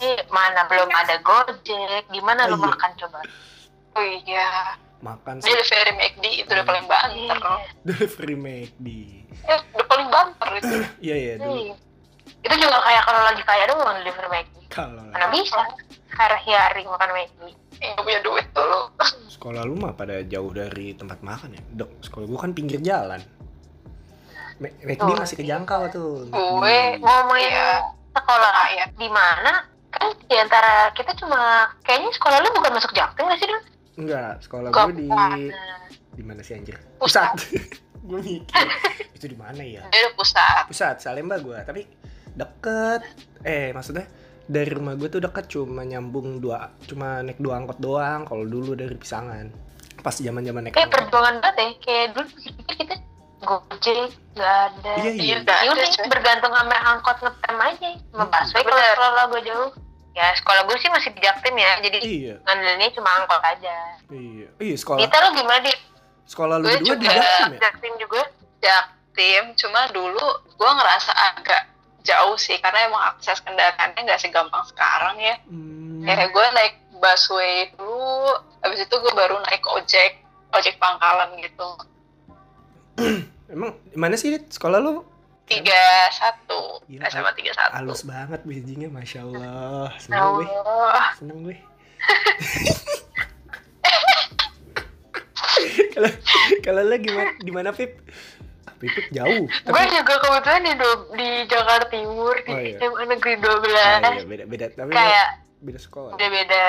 Eh, 0.00 0.24
mana 0.32 0.64
belum 0.64 0.88
ada 0.88 1.20
gojek 1.20 2.08
gimana 2.08 2.48
lo 2.48 2.56
Oh, 2.56 2.58
iya. 2.58 2.64
makan 2.64 2.90
coba 2.96 3.20
Oh 3.92 4.04
iya. 4.04 4.76
Makan 5.00 5.40
sih 5.40 5.48
Delivery 5.48 5.92
McD 5.94 6.24
itu 6.38 6.50
udah 6.50 6.62
paling 6.62 6.86
banter. 6.86 7.16
Iya. 7.16 7.36
delivery 7.88 8.36
McD. 8.36 8.86
Eh, 9.42 9.60
udah 9.72 9.86
paling 9.86 10.08
banter 10.08 10.48
itu. 10.56 10.76
Iya 11.02 11.16
iya 11.16 11.34
dulu. 11.36 11.56
Iya. 11.56 11.74
itu 12.40 12.54
juga 12.56 12.78
kayak 12.80 13.02
kalau 13.04 13.20
lagi 13.22 13.42
kaya 13.42 13.64
doang 13.66 13.96
deliver 14.00 14.24
McD 14.26 14.56
Kalau 14.70 15.02
mana 15.04 15.28
bisa 15.28 15.60
hari-hari 16.10 16.82
makan 16.84 17.10
McD 17.10 17.40
Yang 17.76 17.90
nggak 17.90 18.02
punya 18.02 18.20
duit 18.22 18.46
dulu. 18.50 18.80
sekolah 19.34 19.62
lu 19.62 19.74
mah 19.74 19.92
pada 19.92 20.20
jauh 20.22 20.48
dari 20.50 20.92
tempat 20.92 21.20
makan 21.20 21.52
ya. 21.52 21.62
Dok, 21.74 21.90
sekolah 22.00 22.24
gue 22.26 22.38
kan 22.38 22.52
pinggir 22.52 22.80
jalan. 22.80 23.20
McD 24.60 25.00
Tuh. 25.00 25.16
masih 25.16 25.36
kejangkau 25.36 25.82
tuh. 25.88 26.12
Gue- 26.28 26.60
McD. 26.60 27.00
ngomongin 27.00 27.48
Iya. 27.50 27.72
sekolah 28.10 28.52
Iya. 28.70 28.84
di 28.92 29.08
mana 29.08 29.52
kan 29.90 30.06
di 30.22 30.36
antara 30.36 30.72
kita 30.92 31.16
cuma 31.16 31.40
kayaknya 31.82 32.12
sekolah 32.12 32.36
lu 32.38 32.52
bukan 32.52 32.72
masuk 32.72 32.92
Jaktim 32.92 33.26
nggak 33.26 33.38
sih 33.38 33.48
dong? 33.48 33.64
Enggak, 34.00 34.40
sekolah 34.40 34.68
gue 34.70 34.92
di 34.96 35.08
di 36.10 36.22
mana 36.24 36.40
sih 36.40 36.54
anjir? 36.54 36.80
Pusat. 36.96 37.36
gue 38.08 38.18
mikir. 38.18 38.66
Itu 39.16 39.26
di 39.26 39.36
mana 39.36 39.60
ya? 39.60 39.84
Udah 39.84 40.12
pusat. 40.16 40.64
Pusat, 40.66 40.96
Salemba 40.98 41.36
gue, 41.36 41.58
tapi 41.60 41.84
deket. 42.32 43.04
Eh, 43.42 43.70
maksudnya 43.70 44.08
dari 44.42 44.66
rumah 44.66 44.94
gue 44.94 45.06
tuh 45.06 45.20
deket 45.20 45.46
cuma 45.46 45.82
nyambung 45.82 46.40
dua, 46.40 46.72
cuma 46.82 47.20
naik 47.20 47.36
dua 47.36 47.60
angkot 47.60 47.78
doang. 47.78 48.24
Kalau 48.24 48.42
dulu 48.42 48.72
dari 48.72 48.96
Pisangan, 48.96 49.52
pas 49.98 50.16
zaman 50.16 50.40
zaman 50.40 50.60
naik 50.64 50.72
kayak 50.72 50.88
angkot. 50.88 50.96
perjuangan 50.98 51.34
banget 51.38 51.56
ya 51.56 51.68
kayak 51.78 52.06
dulu 52.10 52.26
pikir 52.34 52.74
kita 52.78 52.96
gojek 53.40 54.08
nggak 54.32 54.54
ada 54.66 54.92
Iya, 54.98 55.10
iya. 55.10 55.36
Iya, 55.40 55.72
ya 55.72 55.86
coy. 55.86 56.08
bergantung 56.08 56.52
sama 56.52 56.76
angkot 56.86 57.16
ngetem 57.18 57.56
aja 57.58 57.88
sama 58.06 58.20
Hmm. 58.20 58.32
busway 58.34 58.62
kalau 58.62 58.80
sekolah 58.86 59.24
gue 59.26 59.40
jauh 59.44 59.70
ya 60.10 60.26
sekolah 60.34 60.66
gue 60.66 60.76
sih 60.82 60.90
masih 60.90 61.10
di 61.14 61.20
Jaktim 61.22 61.54
ya 61.54 61.72
jadi 61.80 61.98
Iya, 62.02 62.34
ngandelinnya 62.42 62.90
cuma 62.98 63.10
angkot 63.22 63.42
aja 63.42 63.76
iya. 64.10 64.48
Iya, 64.58 64.74
sekolah 64.76 64.98
kita 64.98 65.16
lo 65.22 65.28
gimana 65.38 65.60
di 65.62 65.72
sekolah 66.26 66.54
lu 66.58 66.64
Gue 66.66 66.74
berdua 66.82 66.96
di 66.98 67.06
juga. 67.06 67.14
Jaktim 67.14 67.52
ya? 67.54 67.58
Jaktim 67.62 67.92
juga 67.98 68.20
Jaktim, 68.60 69.44
cuma 69.56 69.80
dulu 69.90 70.26
gue 70.44 70.70
ngerasa 70.70 71.12
agak 71.32 71.62
jauh 72.04 72.36
sih 72.36 72.56
karena 72.60 72.88
emang 72.88 73.02
akses 73.14 73.40
kendaraannya 73.40 74.00
nggak 74.04 74.20
segampang 74.20 74.64
sekarang 74.68 75.16
ya. 75.20 75.36
Hmm. 75.48 76.04
Kayak 76.04 76.28
gue 76.32 76.46
naik 76.56 76.74
busway 77.00 77.68
dulu, 77.76 78.36
habis 78.60 78.84
itu 78.84 78.94
gue 78.94 79.12
baru 79.16 79.40
naik 79.48 79.64
ojek, 79.64 80.20
ojek 80.52 80.76
pangkalan 80.76 81.32
gitu. 81.40 81.68
Emang 83.52 83.76
mana 83.96 84.14
sih 84.14 84.36
sekolah 84.36 84.78
lu? 84.78 85.02
Tiga 85.50 85.82
satu, 86.10 86.78
Gila, 86.86 87.10
SMA 87.10 87.32
tiga 87.34 87.50
satu. 87.52 87.74
Halus 87.74 88.02
banget 88.02 88.40
bridgingnya, 88.40 88.86
masya 88.86 89.20
Allah. 89.20 89.90
Seneng 89.98 90.22
gue, 90.36 90.46
Allah. 90.46 91.06
seneng 91.18 91.38
gue. 91.42 91.56
Kalau 95.90 96.10
kalau 96.62 96.80
lu 96.82 96.96
gimana 96.96 97.30
di 97.36 97.50
mana 97.50 97.70
Pip? 97.70 97.98
Pip 98.78 98.94
jauh. 99.10 99.44
gue 99.44 99.60
Tapi, 99.66 99.92
juga 99.92 100.14
kebetulan 100.16 100.62
di 100.62 100.72
di 101.12 101.28
Jakarta 101.44 101.86
Timur 101.90 102.32
di 102.38 102.48
Oh, 102.48 102.56
iya. 102.58 102.78
SMA 102.80 103.04
Negeri 103.06 103.34
12 103.36 103.44
ah, 103.44 103.60
iya, 104.08 104.24
beda 104.24 104.44
beda 104.46 104.66
tapi 104.72 104.90
kayak 104.90 105.28
beda 105.60 105.78
sekolah. 105.78 106.10
udah 106.16 106.28
beda 106.30 106.64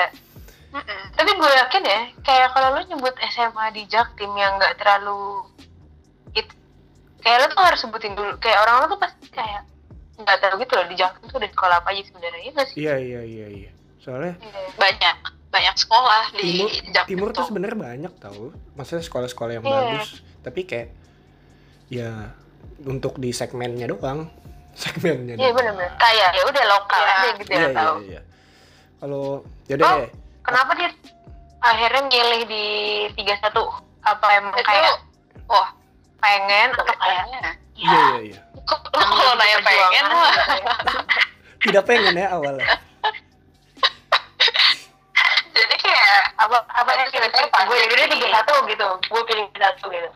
Mm-mm. 0.72 1.02
tapi 1.14 1.30
gue 1.32 1.50
yakin 1.54 1.82
ya 1.84 2.00
kayak 2.20 2.48
kalau 2.52 2.68
lo 2.70 2.80
nyebut 2.82 3.14
SMA 3.30 3.64
di 3.72 3.82
Jaktim 3.86 4.28
yang 4.34 4.56
nggak 4.56 4.76
terlalu 4.76 5.40
itu 6.32 6.52
kayak 7.22 7.36
lo 7.38 7.46
tuh 7.48 7.62
harus 7.62 7.80
sebutin 7.80 8.12
dulu 8.12 8.32
kayak 8.36 8.58
orang-orang 8.60 8.88
tuh 8.88 9.00
pasti 9.00 9.26
kayak 9.28 9.62
nggak 10.14 10.38
tahu 10.38 10.54
gitu 10.60 10.72
loh 10.74 10.86
di 10.86 10.94
Jaktim 10.94 11.24
tuh 11.24 11.38
ada 11.38 11.48
sekolah 11.48 11.76
apa 11.78 11.88
aja 11.90 12.02
sebenarnya 12.04 12.40
ya 12.40 12.50
nggak 12.52 12.66
sih 12.66 12.76
Iya 12.78 12.94
iya 12.96 13.20
iya 13.22 13.46
iya. 13.48 13.70
Soalnya 13.98 14.34
Iya. 14.36 14.60
Banyak, 14.74 15.16
banyak 15.48 15.76
sekolah 15.76 16.24
di 16.32 16.50
timur 16.52 16.70
Jaktim 16.92 17.08
timur 17.08 17.28
tuh 17.32 17.44
sebenarnya 17.44 17.78
banyak 17.80 18.12
tau. 18.18 18.42
Maksudnya 18.72 19.02
sekolah-sekolah 19.02 19.52
yang 19.52 19.64
Iya. 19.64 19.72
bagus. 19.72 20.08
Tapi 20.40 20.60
kayak 20.62 20.88
ya 21.88 22.10
untuk 22.82 23.16
di 23.16 23.30
segmennya 23.30 23.86
doang. 23.86 24.26
Segmennya 24.72 25.34
iya 25.34 25.48
doang. 25.48 25.54
benar-benar 25.54 25.92
kayak 25.96 26.28
ya 26.32 26.42
udah 26.44 26.64
lokal 26.66 26.98
Iya. 26.98 27.12
aja 27.12 27.28
gitu 27.36 27.50
Iya 27.50 27.58
ya 27.58 27.62
iya 27.62 27.76
tahu 27.76 27.96
iya. 28.02 28.20
Kalau 28.96 29.24
yaudah 29.66 29.86
Oh. 29.86 29.98
deh. 29.98 30.10
kenapa 30.42 30.70
dia 30.74 30.90
akhirnya 31.60 32.02
milih 32.04 32.42
di 32.44 32.64
31 33.16 33.70
apa 34.00 34.26
emang 34.32 34.50
Itu, 34.52 34.64
kayak 34.64 34.94
wah, 35.46 35.68
pengen 36.22 36.68
atau 36.70 36.84
kayak 36.86 37.00
kayaknya. 37.02 37.40
Iya 37.74 37.90
iya 37.90 38.18
iya. 38.30 38.40
Kok 38.62 38.80
lo 38.94 39.04
kalau 39.10 39.34
nanya 39.34 39.58
pengen 39.60 40.04
mah. 40.06 40.30
ya. 40.30 40.72
Tidak 41.60 41.82
pengen 41.82 42.14
ya 42.14 42.26
awalnya. 42.30 42.62
Jadi 45.52 45.74
kayak 45.76 46.20
apa 46.40 46.56
apa 46.64 46.90
yang 46.96 47.10
kira-kira 47.12 47.46
gue 47.46 47.76
jadi 47.86 48.04
tiga 48.08 48.28
satu 48.40 48.64
gitu 48.66 48.86
gue 49.04 49.22
pilih 49.28 49.44
satu 49.52 49.84
gitu 49.92 50.08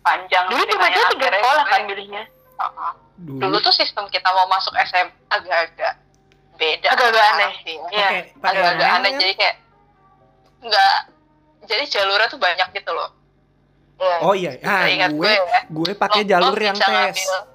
panjang 0.00 0.44
dulu 0.48 0.62
dia 0.64 1.04
tiga 1.12 1.28
sekolah 1.30 1.64
kan 1.68 1.80
pilihnya. 1.84 2.22
Dulu, 3.14 3.38
dulu 3.38 3.56
tuh 3.62 3.74
sistem 3.76 4.08
kita 4.10 4.26
mau 4.32 4.48
masuk 4.50 4.74
SM 4.74 5.06
agak-agak 5.30 5.94
beda 6.56 6.88
Agak-agak 6.90 7.24
aneh. 7.34 7.50
sih 7.62 7.76
ya. 7.76 7.88
Iya, 7.92 8.08
agak-agak 8.42 8.86
yang 8.88 8.96
aneh 8.98 9.10
jadi 9.20 9.32
kayak 9.38 9.56
nggak 10.64 10.96
jadi 11.68 11.84
jalurnya 11.88 12.26
tuh 12.26 12.40
banyak 12.40 12.68
gitu 12.72 12.90
loh 12.90 13.10
Iya. 13.94 14.16
Oh 14.20 14.34
iya, 14.34 14.52
ah, 14.60 14.84
gue 14.84 15.06
gue 15.08 15.32
ya. 15.32 15.60
gue 15.64 15.92
pakai 15.94 16.22
Lo- 16.22 16.28
jalur 16.28 16.52
lo 16.52 16.64
yang 16.64 16.74
tes. 16.74 17.14
ngambil- 17.14 17.46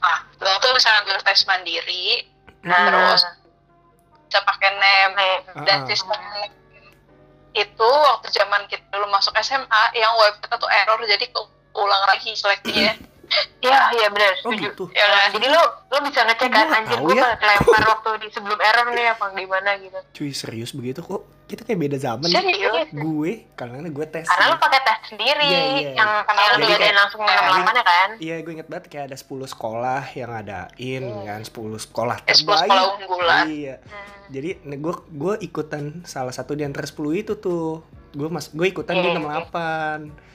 ah 0.00 0.18
lo 0.38 0.50
tuh 0.58 0.72
bisa 0.72 0.88
ngambil 0.90 1.16
tes 1.20 1.40
mandiri 1.44 2.06
Nah, 2.60 2.76
terus 2.86 3.20
bisa 4.22 4.40
pakai 4.42 4.70
nem 4.72 5.10
nih. 5.12 5.36
dan 5.64 5.78
Ah. 5.78 5.86
sistem 5.86 6.20
itu 7.50 7.82
waktu 7.82 8.28
zaman 8.30 8.62
kita 8.64 8.84
dulu 8.90 9.08
masuk 9.08 9.34
SMA 9.36 9.66
yang 9.92 10.12
website 10.16 10.54
tuh 10.54 10.70
error 10.70 11.00
jadi 11.02 11.26
keulang 11.26 12.02
lagi 12.06 12.30
seleksinya 12.32 12.94
Iya, 13.60 13.78
iya 13.92 14.08
benar, 14.08 14.32
Oh 14.38 14.50
setuju. 14.50 14.64
gitu. 14.66 14.84
ya 14.90 15.06
Jadi 15.30 15.46
lo 15.46 15.60
lo 15.86 15.98
bisa 16.02 16.20
ngecek 16.22 16.48
kan 16.48 16.66
anjir 16.72 16.98
gue 16.98 17.12
ya. 17.12 17.22
pada 17.22 17.36
kelempar 17.36 17.82
waktu 17.92 18.10
di 18.18 18.28
sebelum 18.28 18.58
error 18.58 18.86
nih 18.90 19.06
apa 19.08 19.24
gimana 19.30 19.70
gitu. 19.76 19.98
Cuy 20.12 20.30
serius 20.30 20.72
begitu 20.72 21.00
kok? 21.00 21.22
Kita 21.44 21.62
kayak 21.62 21.78
beda 21.80 21.98
zaman. 21.98 22.26
ya. 22.26 22.38
serius 22.38 22.88
Gue 22.90 23.46
karena 23.52 23.84
gue 23.84 24.06
tes. 24.06 24.24
Karena 24.24 24.46
lo 24.48 24.56
pakai 24.56 24.80
tes 24.80 24.98
sendiri 25.06 25.42
Iya, 25.42 25.60
iya. 25.76 25.90
yang 25.94 26.10
Karena 26.22 26.40
lo 26.48 26.56
diadain 26.60 26.96
langsung 26.96 27.20
enam 27.20 27.36
delapannya 27.44 27.84
kan. 27.84 28.08
Iya, 28.16 28.34
gue 28.40 28.52
inget 28.52 28.68
banget 28.68 28.84
kayak 28.88 29.04
ada 29.06 29.16
10 29.16 29.28
sekolah 29.46 30.02
yang 30.12 30.30
adain 30.32 31.02
Hmm. 31.04 31.22
kan, 31.22 31.40
10 31.42 31.52
sekolah 31.80 32.16
10 32.18 32.26
terbaik. 32.26 32.60
sekolah 32.64 32.84
unggulan 32.96 33.44
Iya. 33.46 33.74
Hmm. 33.78 34.08
Jadi 34.30 34.48
gue 34.72 34.94
gue 35.10 35.34
ikutan 35.40 35.84
salah 36.04 36.30
satu 36.30 36.52
di 36.52 36.62
antara 36.62 36.84
10 36.84 36.96
itu 37.16 37.34
tuh. 37.36 37.82
Gue 38.10 38.26
mas 38.26 38.48
gue 38.48 38.64
ikutan 38.64 38.94
di 38.96 39.06
Iya, 39.06 39.12
iya. 39.12 39.22
68. 39.46 40.30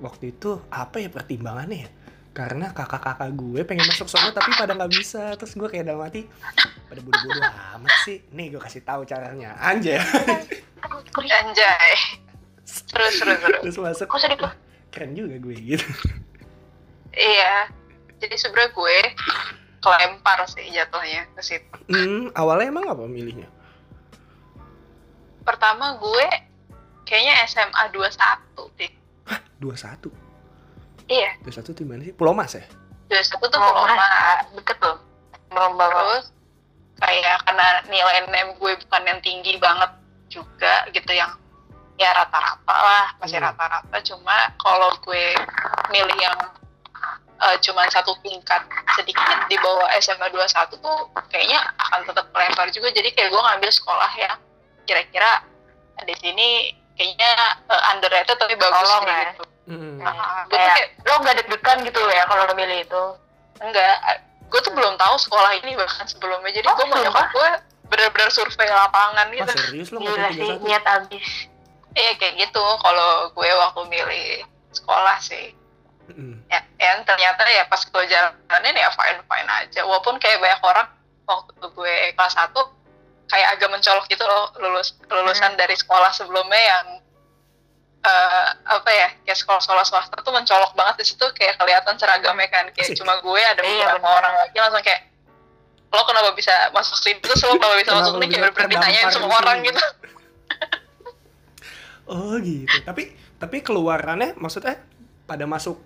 Waktu 0.00 0.24
itu 0.30 0.50
apa 0.70 0.96
ya 0.96 1.10
pertimbangannya 1.10 1.78
ya? 1.80 1.90
Karena 2.30 2.70
kakak-kakak 2.70 3.30
gue 3.34 3.60
pengen 3.66 3.84
masuk 3.84 4.06
sono 4.06 4.30
tapi 4.30 4.54
pada 4.54 4.72
nggak 4.72 4.92
bisa. 4.92 5.34
Terus 5.34 5.52
gue 5.54 5.66
kayak 5.66 5.86
dalam 5.86 6.02
hati 6.02 6.24
pada 6.86 7.00
bodoh-bodoh 7.02 7.42
amat 7.76 7.94
sih. 8.04 8.22
Nih 8.30 8.50
gue 8.50 8.60
kasih 8.60 8.82
tahu 8.82 9.02
caranya. 9.04 9.58
Anjay. 9.58 9.98
anjay 11.10 11.92
terus 12.64 13.18
terus 13.18 13.38
terus 13.38 13.60
Terus 13.60 13.76
masuk. 13.76 14.06
Kok 14.06 14.18
sedih 14.18 14.38
"Wah, 14.40 14.54
Keren 14.90 15.14
juga 15.14 15.36
gue 15.36 15.54
gitu. 15.54 15.86
iya 17.10 17.66
jadi 18.18 18.34
sebenarnya 18.38 18.70
gue 18.70 18.96
kelempar 19.80 20.38
sih 20.46 20.66
jatuhnya 20.70 21.26
ke 21.34 21.42
situ 21.42 21.76
Hmm, 21.88 22.30
awalnya 22.34 22.70
emang 22.70 22.86
apa 22.86 23.02
milihnya? 23.06 23.50
pertama 25.40 25.98
gue 25.98 26.26
kayaknya 27.02 27.42
SMA 27.46 27.82
21 27.90 28.78
deh 28.78 28.92
21. 29.58 30.10
Iya 31.10 31.30
21 31.42 31.74
tuh 31.74 31.84
mana 31.84 32.06
sih? 32.06 32.14
Pulau 32.14 32.32
Mas 32.32 32.54
ya? 32.54 32.62
21 33.10 33.42
tuh 33.42 33.58
Pulau 33.58 33.84
Mas. 33.84 33.98
Mas 33.98 34.40
Deket 34.54 34.78
loh. 34.80 34.96
Belum 35.50 35.72
terus 35.74 36.24
kayak 37.00 37.42
karena 37.42 37.66
nilai 37.90 38.28
nem 38.30 38.48
gue 38.54 38.72
bukan 38.86 39.02
yang 39.02 39.20
tinggi 39.20 39.58
banget 39.58 39.90
juga 40.30 40.86
gitu 40.92 41.10
yang 41.10 41.32
ya 41.98 42.12
rata-rata 42.14 42.76
lah 42.76 43.04
masih 43.18 43.40
Hmm. 43.40 43.50
rata-rata 43.50 43.96
cuma 44.06 44.52
kalau 44.56 44.94
gue 45.02 45.34
milih 45.90 46.18
yang 46.20 46.38
eh, 47.40 47.56
cuman 47.64 47.88
satu 47.88 48.12
tingkat 48.20 48.62
sedikit 48.94 49.26
di 49.48 49.56
bawah 49.58 49.88
SMA 49.98 50.28
21 50.28 50.76
tuh 50.76 50.98
kayaknya 51.32 51.60
akan 51.80 52.04
tetap 52.04 52.28
melempar 52.30 52.68
juga 52.68 52.92
jadi 52.92 53.08
kayak 53.10 53.32
gue 53.32 53.42
ngambil 53.42 53.70
sekolah 53.72 54.12
yang 54.20 54.36
kira-kira 54.84 55.40
di 56.04 56.14
sini 56.20 56.48
kayaknya 57.00 57.32
uh, 57.66 57.90
underrated 57.90 58.36
tapi 58.36 58.52
bagus 58.54 58.76
Tolong 58.78 59.04
ya. 59.06 59.20
gitu 59.26 59.44
Hmm. 59.64 59.96
Nah, 59.96 60.10
gue 60.44 60.50
tuh 60.50 60.66
Kayak 60.66 60.98
lo 61.00 61.14
gak 61.22 61.36
deg-degan 61.36 61.78
gitu 61.84 62.00
ya 62.04 62.26
kalau 62.26 62.42
lo 62.42 62.52
milih 62.52 62.82
itu. 62.82 63.02
enggak 63.56 63.94
gue 64.44 64.60
tuh 64.60 64.72
belum 64.72 64.94
tahu 64.96 65.14
sekolah 65.16 65.52
ini 65.56 65.72
bahkan 65.74 66.02
sebelumnya 66.04 66.50
jadi 66.50 66.66
Oh, 66.66 66.74
gue 66.74 66.86
mau 66.86 66.98
nyokap 66.98 67.30
gue 67.30 67.48
benar-benar 67.86 68.28
survei 68.28 68.66
lapangan 68.66 69.30
gitu 69.30 69.46
serius 69.52 69.88
lo 69.88 69.98
Gila 70.00 70.26
sih, 70.28 70.42
31? 70.58 70.66
niat 70.66 70.82
abis. 70.82 71.28
iya 71.92 72.12
kayak 72.14 72.34
gitu 72.40 72.58
kalau 72.76 73.10
gue 73.30 73.46
waktu 73.48 73.80
milih 73.86 74.28
sekolah 74.70 75.16
sih 75.18 75.54
Mm. 76.10 76.42
ya, 76.44 76.58
yang 76.76 77.06
ternyata 77.06 77.46
ya 77.46 77.62
pas 77.64 77.78
gue 77.78 78.02
jalanin 78.04 78.74
ya 78.74 78.90
fine 78.90 79.22
fine 79.22 79.46
aja 79.48 79.80
walaupun 79.80 80.18
kayak 80.18 80.42
banyak 80.42 80.58
orang 80.60 80.90
waktu 81.22 81.62
gue 81.62 81.94
kelas 82.10 82.34
1 82.34 82.50
kayak 83.30 83.48
agak 83.54 83.70
mencolok 83.70 84.04
gitu 84.06 84.20
loh 84.22 84.50
lulus 84.58 84.92
lulusan 85.06 85.54
dari 85.54 85.72
sekolah 85.72 86.10
sebelumnya 86.10 86.58
yang 86.60 86.86
eh, 88.00 88.48
apa 88.66 88.90
ya 88.90 89.08
kayak 89.22 89.38
sekolah-sekolah 89.38 89.84
swasta 89.84 90.18
tuh 90.18 90.32
mencolok 90.32 90.74
banget 90.74 90.94
di 90.98 91.06
situ 91.06 91.24
kayak 91.32 91.54
kelihatan 91.56 91.94
seragamnya 91.94 92.48
kan 92.48 92.66
kayak 92.70 92.90
Asik. 92.90 92.98
cuma 92.98 93.16
gue 93.20 93.38
ada 93.38 93.62
Iya, 93.62 93.86
beberapa 93.86 94.02
bener. 94.02 94.18
orang 94.18 94.34
lagi 94.36 94.56
langsung 94.58 94.82
kayak 94.82 95.02
lo 95.90 96.02
kenapa 96.06 96.30
bisa 96.32 96.54
masuk 96.70 96.96
sini 96.96 97.18
terus 97.18 97.38
lo 97.40 97.54
kenapa 97.54 97.74
bisa 97.76 97.90
Kenapa 97.90 98.00
masuk 98.02 98.14
nih 98.14 98.18
bisa 98.20 98.30
kayak 98.30 98.42
bener-bener 98.50 98.70
ditanyain 98.70 99.08
semua 99.10 99.36
orang 99.38 99.58
sini? 99.58 99.68
gitu 99.68 99.84
Oh 102.10 102.34
gitu. 102.42 102.76
Tapi 102.82 103.02
tapi 103.38 103.56
keluarannya 103.62 104.34
maksudnya 104.34 104.82
pada 105.24 105.46
masuk 105.46 105.78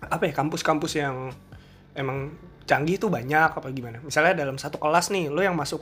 apa 0.00 0.24
ya 0.24 0.32
kampus-kampus 0.32 0.96
yang 0.96 1.36
emang 1.92 2.32
canggih 2.68 2.96
tuh 2.96 3.08
banyak 3.08 3.50
apa 3.50 3.68
gimana? 3.70 3.98
Misalnya 3.98 4.36
dalam 4.36 4.54
satu 4.54 4.76
kelas 4.76 5.08
nih, 5.08 5.26
lo 5.26 5.40
yang 5.40 5.56
masuk 5.56 5.80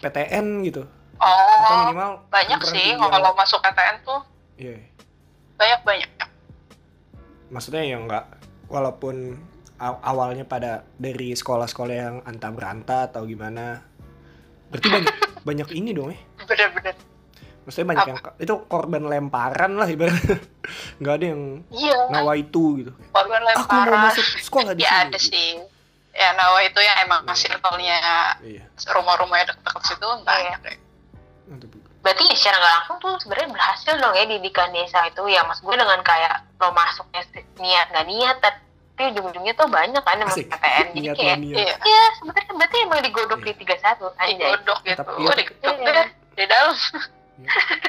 PTN 0.00 0.64
gitu 0.64 0.88
atau 1.14 1.34
oh 1.66 1.78
minimal 1.84 2.10
banyak 2.28 2.60
sih 2.64 2.94
kalau 2.94 3.34
masuk 3.34 3.58
PTN 3.58 3.96
tuh 4.00 4.22
Iya. 4.56 4.78
banyak 5.54 5.80
banyak 5.82 6.10
Maksudnya 7.48 7.82
yang 7.82 8.04
enggak 8.04 8.28
walaupun 8.66 9.34
aw- 9.76 9.98
awalnya 10.00 10.44
pada 10.44 10.84
dari 10.94 11.32
sekolah-sekolah 11.32 11.94
yang 11.94 12.16
anta 12.22 12.48
beranta 12.48 13.08
atau 13.08 13.24
gimana. 13.24 13.82
Berarti 14.68 14.86
banyak 14.86 15.14
banyak 15.48 15.68
ini 15.72 15.90
dong 15.90 16.08
ya. 16.08 16.18
bener-bener 16.40 16.94
Maksudnya 17.64 17.88
banyak 17.90 18.06
yang 18.06 18.18
itu 18.38 18.54
korban 18.64 19.02
lemparan 19.04 19.72
lah 19.74 19.84
ibaratnya. 19.86 20.38
Nggak 21.00 21.14
ada 21.14 21.26
yang 21.26 21.42
Iya. 21.68 21.98
nawa 22.08 22.32
itu 22.34 22.62
gitu. 22.78 22.92
Korban 23.10 23.40
Aku 23.42 23.66
mau 23.66 23.82
lemparan. 23.82 24.00
masuk 24.06 24.26
sekolah 24.40 24.72
di 24.72 24.82
Ya 24.84 24.88
sini. 24.88 25.02
ada 25.04 25.18
sih. 25.18 25.50
Ya 26.18 26.34
Nawa 26.34 26.58
itu 26.60 26.76
yang 26.76 26.98
emang 27.00 27.22
circle-nya 27.30 27.96
Iya. 28.42 28.66
rumah-rumahnya 28.90 29.54
deket-deket 29.54 29.82
situ 29.86 30.02
Iya. 30.04 30.18
banyak 30.20 30.60
deh. 30.60 30.78
Mantap. 31.48 31.70
berarti 31.98 32.24
secara 32.32 32.56
nggak 32.56 32.74
langsung 32.74 32.96
tuh 32.98 33.12
sebenarnya 33.18 33.48
berhasil 33.50 33.94
dong 33.96 34.14
ya 34.14 34.24
didikan 34.24 34.70
desa 34.70 35.02
itu 35.04 35.18
ya 35.26 35.42
mas 35.42 35.58
gue 35.58 35.72
dengan 35.72 35.98
kayak 36.00 36.30
lo 36.56 36.70
masuknya 36.70 37.20
niat 37.56 37.86
nggak 37.90 38.06
niat 38.06 38.36
tapi 38.38 38.62
ujung-ujungnya 39.08 39.52
tuh 39.52 39.66
banyak 39.66 39.98
kan 40.00 40.14
yang 40.16 40.26
masuk 40.26 40.46
Asik. 40.46 40.52
PTN 40.52 40.86
jadi 40.92 41.08
kayak. 41.12 41.36
Iya. 41.40 41.74
ya 41.76 42.02
sebenarnya 42.16 42.52
berarti 42.54 42.76
emang 42.80 43.00
digodok 43.00 43.40
di 43.40 43.52
31 43.56 44.14
anjay 44.14 44.50
Digodok 44.52 44.78
gitu. 44.84 44.96
Tapi- 44.96 45.12
Oh, 45.20 45.34
digodok 45.34 45.74
Iya. 45.76 46.02
di 46.32 46.44
dalam. 46.46 46.74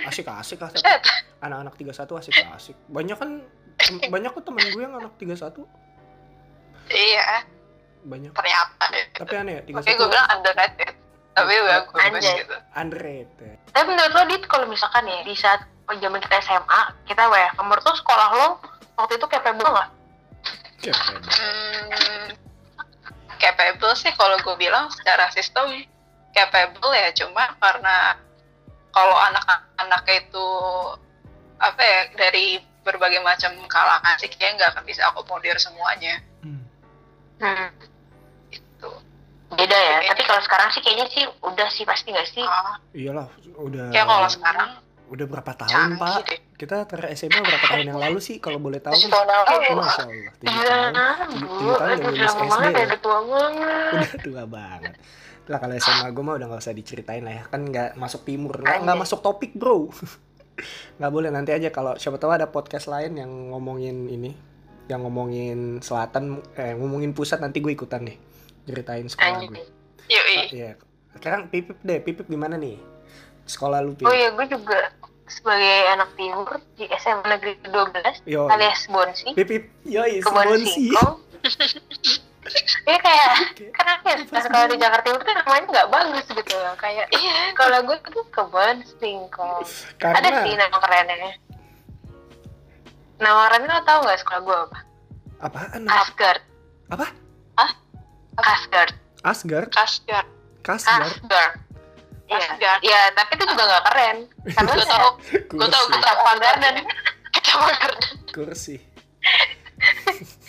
Asik-asik 0.05 0.57
lah 0.57 0.69
tapi 0.69 0.83
Set. 0.83 1.01
anak-anak 1.39 1.73
31 1.75 2.13
asik-asik. 2.17 2.75
Banyak 2.87 3.15
kan 3.15 3.29
banyak 4.13 4.29
kok 4.31 4.43
temen 4.43 4.63
gue 4.63 4.81
yang 4.81 4.95
anak 4.95 5.13
31 5.15 5.65
Iya, 6.87 7.45
banyak. 8.01 8.31
ternyata 8.31 8.83
deh. 8.89 9.05
Tapi 9.13 9.33
aneh 9.35 9.53
ya 9.55 9.61
Oke, 9.69 9.89
gue 9.89 9.97
31 9.97 10.07
bilang 10.07 10.27
underrated. 10.29 10.93
Tapi 11.29 11.53
bagus 11.55 12.01
Anjay. 12.01 12.35
gitu. 12.37 12.55
underrated. 12.73 13.55
tapi 13.69 13.85
menurut 13.87 14.11
lo 14.11 14.23
dit 14.27 14.43
kalau 14.45 14.65
misalkan 14.65 15.03
ya 15.03 15.19
di 15.21 15.31
saat 15.33 15.61
zaman 15.89 16.19
kita 16.19 16.35
SMA 16.39 16.81
kita 17.05 17.23
WFH 17.25 17.59
menurut 17.59 17.81
lo 17.81 17.93
sekolah 17.95 18.27
lo 18.31 18.47
waktu 18.95 19.15
itu 19.15 19.25
capable 19.25 19.65
nggak 19.65 19.89
Keren. 20.79 21.21
Hmm, 21.27 22.27
capable 23.37 23.93
sih 23.93 24.11
kalau 24.13 24.35
gue 24.37 24.55
bilang 24.55 24.87
secara 24.89 25.27
sistem 25.29 25.83
capable 26.29 26.91
ya 26.91 27.11
cuma 27.13 27.55
karena 27.57 28.15
kalau 28.89 29.15
anak-anak 29.23 30.03
itu 30.09 30.47
apa 31.57 31.81
ya 31.81 31.99
dari 32.15 32.57
berbagai 32.81 33.19
macam 33.19 33.51
kalangan 33.65 34.15
sih 34.17 34.27
kayaknya 34.27 34.55
nggak 34.57 34.69
akan 34.73 34.83
bisa 34.83 35.01
akomodir 35.05 35.55
semuanya 35.57 36.19
Hmm. 36.39 36.63
Hmm. 37.39 37.69
gitu. 38.49 38.89
beda 39.49 39.73
ya 39.75 39.97
Beda. 39.99 40.09
tapi 40.11 40.21
kalau 40.23 40.41
sekarang 40.41 40.69
sih 40.69 40.81
kayaknya 40.81 41.07
sih 41.09 41.23
udah 41.41 41.67
sih 41.69 41.83
pasti 41.83 42.07
nggak 42.11 42.27
sih 42.29 42.45
Ah, 42.45 42.75
Iyalah, 42.91 43.27
udah 43.57 43.89
kayak 43.89 44.05
kalau 44.05 44.29
sekarang 44.29 44.69
udah 45.09 45.25
berapa 45.25 45.51
tahun, 45.57 45.73
canggih 45.73 45.97
Pak? 45.97 46.21
deh. 46.21 46.39
Kita 46.53 46.75
ter 46.85 47.01
SMA 47.17 47.41
berapa 47.41 47.65
tahun 47.65 47.87
yang 47.89 47.97
lalu 47.97 48.19
sih 48.21 48.37
kalau 48.37 48.61
boleh 48.61 48.77
tahu? 48.77 48.93
Lalu. 48.93 49.09
Oh, 49.09 49.81
Masya 49.81 50.03
Allah, 50.05 50.33
tujuh 50.37 50.53
Iya, 50.53 50.69
tahun. 50.69 51.29
Tujuh 51.33 51.73
tahun 51.73 51.97
udah 51.97 52.11
lulus 52.13 52.29
SD 52.29 52.41
banget 52.45 52.69
ya, 52.69 52.77
ya. 52.77 52.85
udah 52.85 52.99
tua 53.01 53.19
banget. 53.25 53.89
Udah 53.89 54.19
tua 54.21 54.43
banget. 54.45 54.93
Lah 55.49 55.57
kalau 55.57 55.73
SMA 55.81 56.07
gue 56.13 56.21
mah 56.21 56.35
udah 56.37 56.47
gak 56.47 56.61
usah 56.61 56.75
diceritain 56.77 57.23
lah 57.25 57.33
ya. 57.33 57.43
Kan 57.49 57.61
nggak 57.65 57.89
masuk 57.97 58.21
timur, 58.21 58.53
nggak 58.53 58.77
nggak 58.85 58.97
masuk 59.01 59.19
topik 59.19 59.57
bro. 59.57 59.89
nggak 61.01 61.09
boleh 61.09 61.29
nanti 61.33 61.57
aja 61.57 61.73
kalau 61.73 61.97
siapa 61.97 62.21
tahu 62.21 62.29
ada 62.29 62.45
podcast 62.45 62.85
lain 62.85 63.17
yang 63.17 63.31
ngomongin 63.49 64.05
ini, 64.05 64.37
yang 64.89 65.05
ngomongin 65.05 65.77
selatan, 65.79 66.41
eh 66.57 66.73
ngomongin 66.73 67.13
pusat 67.13 67.37
nanti 67.37 67.61
gue 67.61 67.71
ikutan 67.71 68.03
deh 68.03 68.17
ceritain 68.65 69.05
sekolah 69.05 69.37
gue. 69.39 69.53
Anjay. 69.53 69.65
Yoi. 70.09 70.37
Iya. 70.51 70.71
Sekarang 71.13 71.47
pipip 71.47 71.77
deh, 71.79 72.01
pipip 72.01 72.25
gimana 72.25 72.57
nih? 72.57 72.81
Sekolah 73.45 73.79
lu 73.79 73.93
Oh 73.93 73.95
pipip? 73.95 74.09
iya, 74.09 74.29
gue 74.29 74.45
juga 74.47 74.89
sebagai 75.25 75.77
anak 75.87 76.09
timur 76.13 76.49
di 76.73 76.89
SMA 76.91 77.21
Negeri 77.27 77.53
12 77.63 78.25
Yo, 78.25 78.49
alias 78.49 78.89
Bonsi, 78.89 79.29
pipip, 79.31 79.69
yoi, 79.85 80.19
Kebon 80.19 80.41
sebonsi. 80.57 80.89
Singkong. 80.89 81.15
Ini 82.81 82.97
kayak 82.97 83.29
Oke. 83.45 83.65
karena 83.69 83.93
ya 84.01 84.13
sekolah 84.41 84.65
di 84.65 84.77
Jakarta 84.81 85.05
Timur 85.05 85.21
tuh 85.21 85.33
namanya 85.35 85.65
nggak 85.69 85.87
bagus 85.87 86.25
gitu 86.25 86.53
loh. 86.57 86.73
Kayak 86.75 87.05
Iya. 87.13 87.53
kalau 87.53 87.77
gue 87.85 87.97
tuh 88.09 88.25
Kebon 88.27 88.77
Singkong. 88.97 89.61
Ada 90.01 90.29
sih 90.41 90.53
nama 90.57 90.77
kerennya. 90.79 91.37
Nama 93.19 93.39
kerennya 93.45 93.69
lo 93.69 93.81
tau 93.83 93.99
nggak 94.01 94.19
sekolah 94.19 94.39
gue 94.41 94.57
apa? 94.65 94.79
apaan? 95.39 95.81
Asgard. 95.85 96.41
Apa? 96.89 97.07
Asgard. 98.39 98.91
Asgard. 99.21 99.67
Kasgard, 99.69 100.27
Asgard. 100.63 101.53
Iya, 102.25 102.39
Asgard. 102.39 102.79
iya, 102.81 103.01
tapi 103.11 103.35
itu 103.35 103.43
juga 103.43 103.63
nggak 103.65 103.83
keren. 103.85 104.17
Karena 104.49 104.71
Gue 104.71 104.85
tau, 104.85 105.09
gue 105.51 105.67
tau, 105.67 105.83
gue 105.87 105.99
tau. 105.99 106.15
Garden. 106.37 106.75
Kecamatan. 107.29 107.91
kursi. 108.29 108.75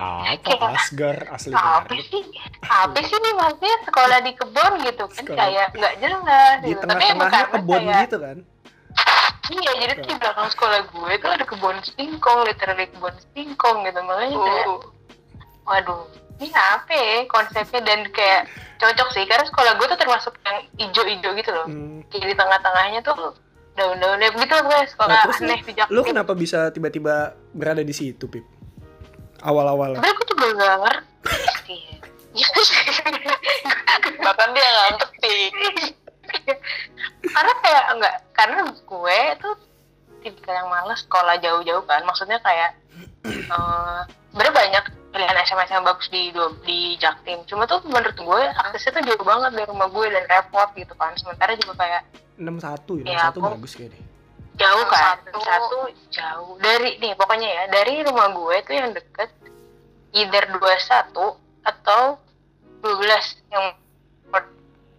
Apa 0.00 0.74
Asgard 0.74 1.28
asli 1.30 1.52
apa 1.54 1.94
sih 1.94 2.24
apa 2.64 2.98
sih 2.98 3.14
nih 3.14 3.32
maksudnya 3.36 3.76
sekolah 3.86 4.18
di 4.18 4.32
kebun 4.34 4.72
gitu 4.82 5.04
kan 5.06 5.22
Sekolah. 5.22 5.38
kayak 5.38 5.66
nggak 5.76 5.94
jelas 6.00 6.56
Di 6.58 6.68
gitu. 6.72 6.82
tapi 6.82 7.04
tengah-tengahnya 7.06 7.14
bukan 7.20 7.44
kebun 7.54 7.80
kayak 7.80 8.02
gitu 8.02 8.16
kan? 8.18 8.36
Iya 9.50 9.70
jadi 9.82 9.92
tuh 9.98 10.06
di 10.06 10.14
belakang 10.16 10.48
sekolah 10.54 10.78
gue 10.88 11.10
itu 11.12 11.26
ada 11.26 11.44
kebun 11.44 11.76
singkong 11.82 12.40
literally 12.46 12.86
kebun 12.88 13.14
singkong 13.34 13.78
gitu. 13.86 14.00
Makanya 14.00 14.36
kayak 14.38 14.66
Uh, 14.70 14.80
waduh 15.66 16.02
ini 16.40 16.50
apa 16.56 16.92
ya 16.94 17.28
konsepnya? 17.28 17.80
Dan 17.84 18.08
kayak 18.14 18.48
cocok 18.80 19.08
sih 19.12 19.24
karena 19.28 19.44
sekolah 19.44 19.72
gue 19.76 19.86
tuh 19.92 19.98
termasuk 20.00 20.34
yang 20.46 20.58
ijo-ijo 20.78 21.30
gitu 21.36 21.50
loh. 21.52 21.66
Hmm. 21.68 22.00
kayak 22.10 22.26
di 22.32 22.36
tengah-tengahnya 22.38 23.00
tuh 23.06 23.36
daun-daunnya 23.78 24.34
begitu 24.34 24.52
lah 24.56 24.64
gue 24.66 24.78
sekolah 24.92 25.14
Nah, 25.14 25.24
terus 25.30 25.40
aneh 25.46 25.60
di 25.62 25.72
Jakarta. 25.76 25.94
Lu 25.94 26.02
kenapa 26.02 26.32
bisa 26.34 26.72
tiba-tiba 26.74 27.38
berada 27.54 27.82
di 27.86 27.94
situ, 27.94 28.26
Pip? 28.26 28.42
Awal-awal. 29.40 29.96
sebenarnya 29.96 30.16
gue 30.16 30.26
juga 30.26 30.46
gak 30.58 30.78
ngerti. 30.84 31.78
Bahkan 34.26 34.48
dia 34.52 34.68
nggak 34.68 34.88
ngerti. 34.96 35.36
karena 37.34 37.52
kayak 37.60 37.84
enggak 37.90 38.14
karena 38.32 38.58
gue 38.66 39.18
tuh 39.38 39.54
tipikal 40.20 40.54
yang 40.54 40.68
males 40.68 41.00
sekolah 41.00 41.36
jauh-jauh 41.38 41.84
kan. 41.84 42.04
Maksudnya 42.04 42.38
kayak 42.40 42.70
eh 43.24 43.98
sebenarnya 44.30 44.54
banyak 44.54 44.84
pilihan 45.10 45.36
SMA 45.42 45.64
yang 45.66 45.82
bagus 45.82 46.06
di 46.08 46.30
di 46.62 46.78
Jaktim. 46.96 47.42
Cuma 47.44 47.64
tuh 47.64 47.82
menurut 47.84 48.14
gue 48.14 48.40
aksesnya 48.64 48.96
tuh 48.96 49.04
jauh 49.06 49.24
banget 49.24 49.50
dari 49.52 49.66
rumah 49.66 49.88
gue 49.88 50.06
dan 50.08 50.24
repot 50.26 50.68
gitu 50.72 50.94
kan. 50.94 51.10
Sementara 51.16 51.52
juga 51.54 51.74
kayak 51.76 52.02
61 52.38 53.02
ya, 53.02 53.04
Ya, 53.04 53.18
61 53.28 53.36
aku- 53.36 53.54
bagus 53.58 53.72
kayaknya. 53.74 54.00
jauh 54.56 54.84
kan? 54.86 55.16
Satu. 55.24 55.40
satu 55.40 55.78
jauh. 56.08 56.52
Dari 56.56 56.96
nih 56.96 57.12
pokoknya 57.16 57.48
ya 57.48 57.62
dari 57.68 58.00
rumah 58.00 58.28
gue 58.30 58.56
tuh 58.62 58.74
yang 58.74 58.92
deket 58.92 59.30
either 60.12 60.44
21 60.52 61.36
atau 61.62 62.02
12 62.80 63.00
yang 63.48 63.66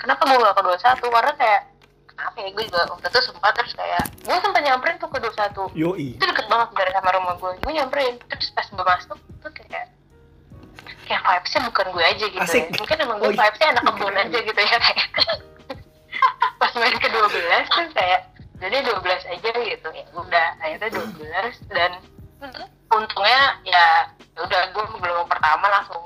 kenapa 0.01 0.21
gue 0.25 0.37
gak 0.37 0.55
ke 0.57 0.61
21 0.65 1.15
karena 1.15 1.33
kayak 1.37 1.61
kenapa 2.09 2.37
ya 2.37 2.49
gue 2.51 2.63
juga 2.67 2.81
waktu 2.89 3.07
itu 3.07 3.19
sempat 3.23 3.51
terus 3.55 3.73
kayak 3.73 4.03
gue 4.21 4.35
sempat 4.35 4.61
nyamperin 4.61 4.97
tuh 4.97 5.09
ke 5.09 5.17
21 5.21 5.77
Yoi. 5.77 6.07
itu 6.17 6.25
deket 6.25 6.45
banget 6.49 6.69
dari 6.73 6.91
sama 6.91 7.09
rumah 7.13 7.33
gue 7.37 7.51
gue 7.61 7.71
nyamperin. 7.71 8.15
Terus 8.27 8.47
pas 8.51 8.67
gue 8.67 8.85
masuk 8.85 9.17
tuh 9.39 9.51
kayak 9.53 9.85
kayak 11.05 11.21
vibesnya 11.21 11.59
bukan 11.67 11.85
gue 11.91 12.03
aja 12.03 12.25
gitu 12.27 12.41
Asik. 12.41 12.63
ya. 12.67 12.77
Mungkin 12.77 12.97
emang 12.99 13.17
gue 13.19 13.29
Oh, 13.29 13.33
vibesnya 13.33 13.67
anak 13.71 13.83
kebun 13.85 14.15
aja 14.17 14.37
gitu 14.41 14.59
ya 14.59 14.77
kayak. 14.79 15.07
Pas 16.61 16.71
main 16.77 16.95
ke 16.97 17.07
12 17.09 17.73
kan 17.73 17.85
kayak 17.93 18.21
jadi 18.61 18.75
12 18.85 19.33
aja 19.33 19.49
gitu. 19.57 19.87
Ya 19.89 20.05
udah 20.13 20.47
akhirnya 20.61 20.89
12 20.93 21.73
dan 21.73 21.91
untungnya 22.91 23.41
ya 23.65 23.85
udah 24.37 24.61
gue 24.73 24.83
belum 24.99 25.25
pertama 25.25 25.65
langsung 25.69 26.03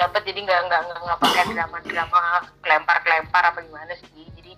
dapat 0.00 0.20
jadi 0.24 0.40
nggak 0.40 0.60
nggak 0.64 0.80
nggak 0.82 1.00
nggak 1.02 1.18
pakai 1.20 1.42
drama 1.50 1.76
drama 1.82 2.20
kelempar 2.58 2.96
kelempar 3.00 3.42
apa 3.44 3.60
gimana 3.60 3.92
sih 3.94 4.08
jadi 4.32 4.52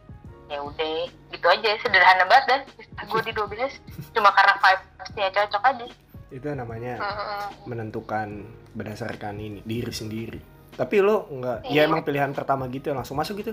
ya 0.46 0.58
udah 0.60 0.94
gitu 1.30 1.46
aja 1.48 1.70
sederhana 1.78 2.24
banget 2.24 2.46
dan 2.46 2.60
gue 3.02 3.20
di 3.24 3.32
12 3.32 3.82
cuma 4.12 4.30
karena 4.30 4.54
vibesnya 4.54 5.28
cocok 5.32 5.62
aja 5.66 5.86
Itu 6.28 6.48
namanya 6.48 6.96
Hmm, 6.96 7.68
menentukan 7.68 8.28
berdasarkan 8.72 9.36
ini 9.36 9.60
diri 9.62 9.92
sendiri. 9.92 10.40
Tapi 10.72 10.96
lo 10.98 11.28
nggak, 11.28 11.68
ya 11.68 11.72
Iya. 11.74 11.80
emang 11.84 12.00
pilihan 12.00 12.32
pertama 12.32 12.64
gitu 12.66 12.88
ya, 12.88 12.96
langsung 12.96 13.20
masuk 13.20 13.36
gitu. 13.38 13.52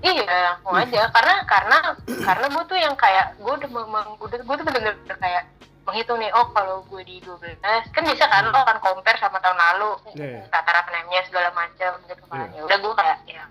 iya 0.00 0.26
langsung 0.52 0.74
aja 0.74 1.06
karena 1.08 1.34
karena 1.44 1.76
karena 2.20 2.46
gue 2.50 2.64
tuh 2.66 2.74
yang 2.76 2.94
kayak 2.94 3.38
gue 3.38 3.52
udah 3.54 3.70
memang 3.70 4.06
udah 4.18 4.36
gue 4.36 4.54
tuh 4.54 4.64
bener-bener 4.64 4.94
kayak 5.16 5.46
menghitung 5.84 6.16
nih 6.16 6.32
oh 6.32 6.48
kalau 6.50 6.80
gue 6.82 7.02
di 7.02 7.20
12 7.20 7.60
kan 7.90 8.02
bisa 8.02 8.24
kan 8.24 8.44
lo 8.44 8.56
akan 8.56 8.78
compare 8.78 9.16
sama 9.16 9.36
tahun 9.38 9.54
lalu 9.54 9.90
Iya. 10.14 10.48
rata-rata 10.48 10.88
namanya 10.90 11.22
segala 11.22 11.48
macam 11.50 11.90
gitu 12.02 12.24
kan 12.24 12.46
Iya. 12.46 12.56
ya 12.56 12.62
udah 12.64 12.78
gue 12.78 12.92
kayak 12.94 13.18
ya 13.26 13.44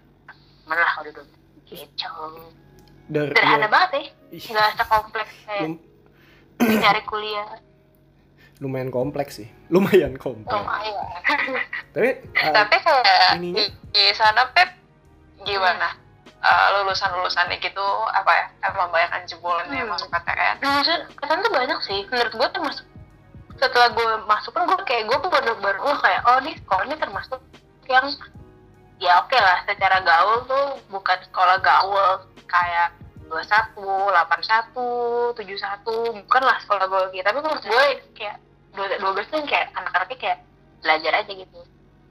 mana 0.65 0.81
lah 0.81 0.91
kalau 0.93 1.05
di 1.05 1.13
12 1.13 1.29
gitu 1.85 2.23
Dari 3.03 3.29
sederhana 3.29 3.59
ya, 3.59 3.69
banget 3.69 3.89
ya 3.91 4.01
ih, 4.31 4.41
nggak 4.49 4.69
sekompleks 4.75 5.33
kayak 5.43 5.61
lum- 5.63 5.83
nyari 6.59 7.01
kuliah 7.03 7.47
lumayan 8.63 8.87
kompleks 8.89 9.43
sih. 9.43 9.49
Lumayan 9.67 10.15
kompleks. 10.15 10.55
lumayan. 10.55 11.03
Tapi 11.91 12.09
uh, 12.31 12.53
Tapi 12.53 12.75
kayak 12.79 13.35
ininya? 13.35 13.59
di, 13.59 13.65
di 13.91 14.03
sana 14.15 14.47
Pep 14.49 14.71
gimana? 15.41 15.91
Eh, 16.43 16.67
lulusan-lulusannya 16.75 17.55
gitu 17.57 17.85
apa 18.11 18.31
ya? 18.35 18.45
Emang 18.67 18.91
banyak 18.91 19.09
kan 19.09 19.23
jebolan 19.23 19.63
yang 19.71 19.87
Hmm. 19.87 19.95
masuk 19.95 20.11
PTN? 20.11 20.55
Maksudnya 20.59 20.99
kesan 21.15 21.39
tuh 21.39 21.51
banyak 21.55 21.79
sih 21.81 21.99
menurut 22.11 22.33
gue 22.35 22.47
termasuk 22.51 22.85
setelah 23.55 23.89
gue 23.95 24.07
masuk 24.27 24.51
kan 24.51 24.67
gue 24.67 24.75
kayak 24.83 25.07
gue 25.07 25.17
tuh 25.23 25.31
baru 25.31 25.55
baru 25.63 25.79
oh 25.79 25.97
kayak 26.03 26.21
oh 26.27 26.43
nih 26.43 26.51
sekolah 26.59 26.83
ini 26.83 26.95
termasuk 26.99 27.39
yang 27.87 28.11
ya 28.99 29.23
oke 29.23 29.37
lah 29.39 29.63
secara 29.63 30.03
gaul 30.03 30.43
tuh 30.43 30.65
bukan 30.91 31.15
sekolah 31.31 31.63
gaul 31.63 32.27
kayak 32.43 32.91
21, 33.31 34.11
81, 34.11 35.31
71 35.31 36.19
bukan 36.27 36.41
lah 36.43 36.57
sekolah 36.59 36.85
biologi 36.91 37.23
tapi 37.23 37.39
menurut 37.39 37.63
gue 37.63 37.83
kayak 38.19 38.37
12 38.75 38.99
tuh 39.31 39.39
kayak 39.47 39.71
anak-anaknya 39.73 40.17
kayak 40.19 40.39
belajar 40.83 41.13
aja 41.23 41.31
gitu 41.31 41.59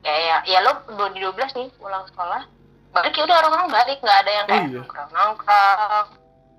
kayak 0.01 0.21
ya, 0.25 0.37
ya 0.49 0.59
lo 0.64 0.73
dua 0.88 1.12
di 1.12 1.21
12 1.21 1.37
nih 1.53 1.68
pulang 1.77 2.09
sekolah 2.09 2.42
balik 2.92 3.12
ya 3.12 3.22
udah 3.24 3.37
orang-orang 3.38 3.68
balik 3.70 3.98
nggak 3.98 4.18
ada 4.18 4.31
yang 4.31 4.46
kayak 4.46 4.61
Oh, 4.61 4.66
iya. 4.66 4.78
nongkrong 4.78 5.11
nongkrong 5.11 6.07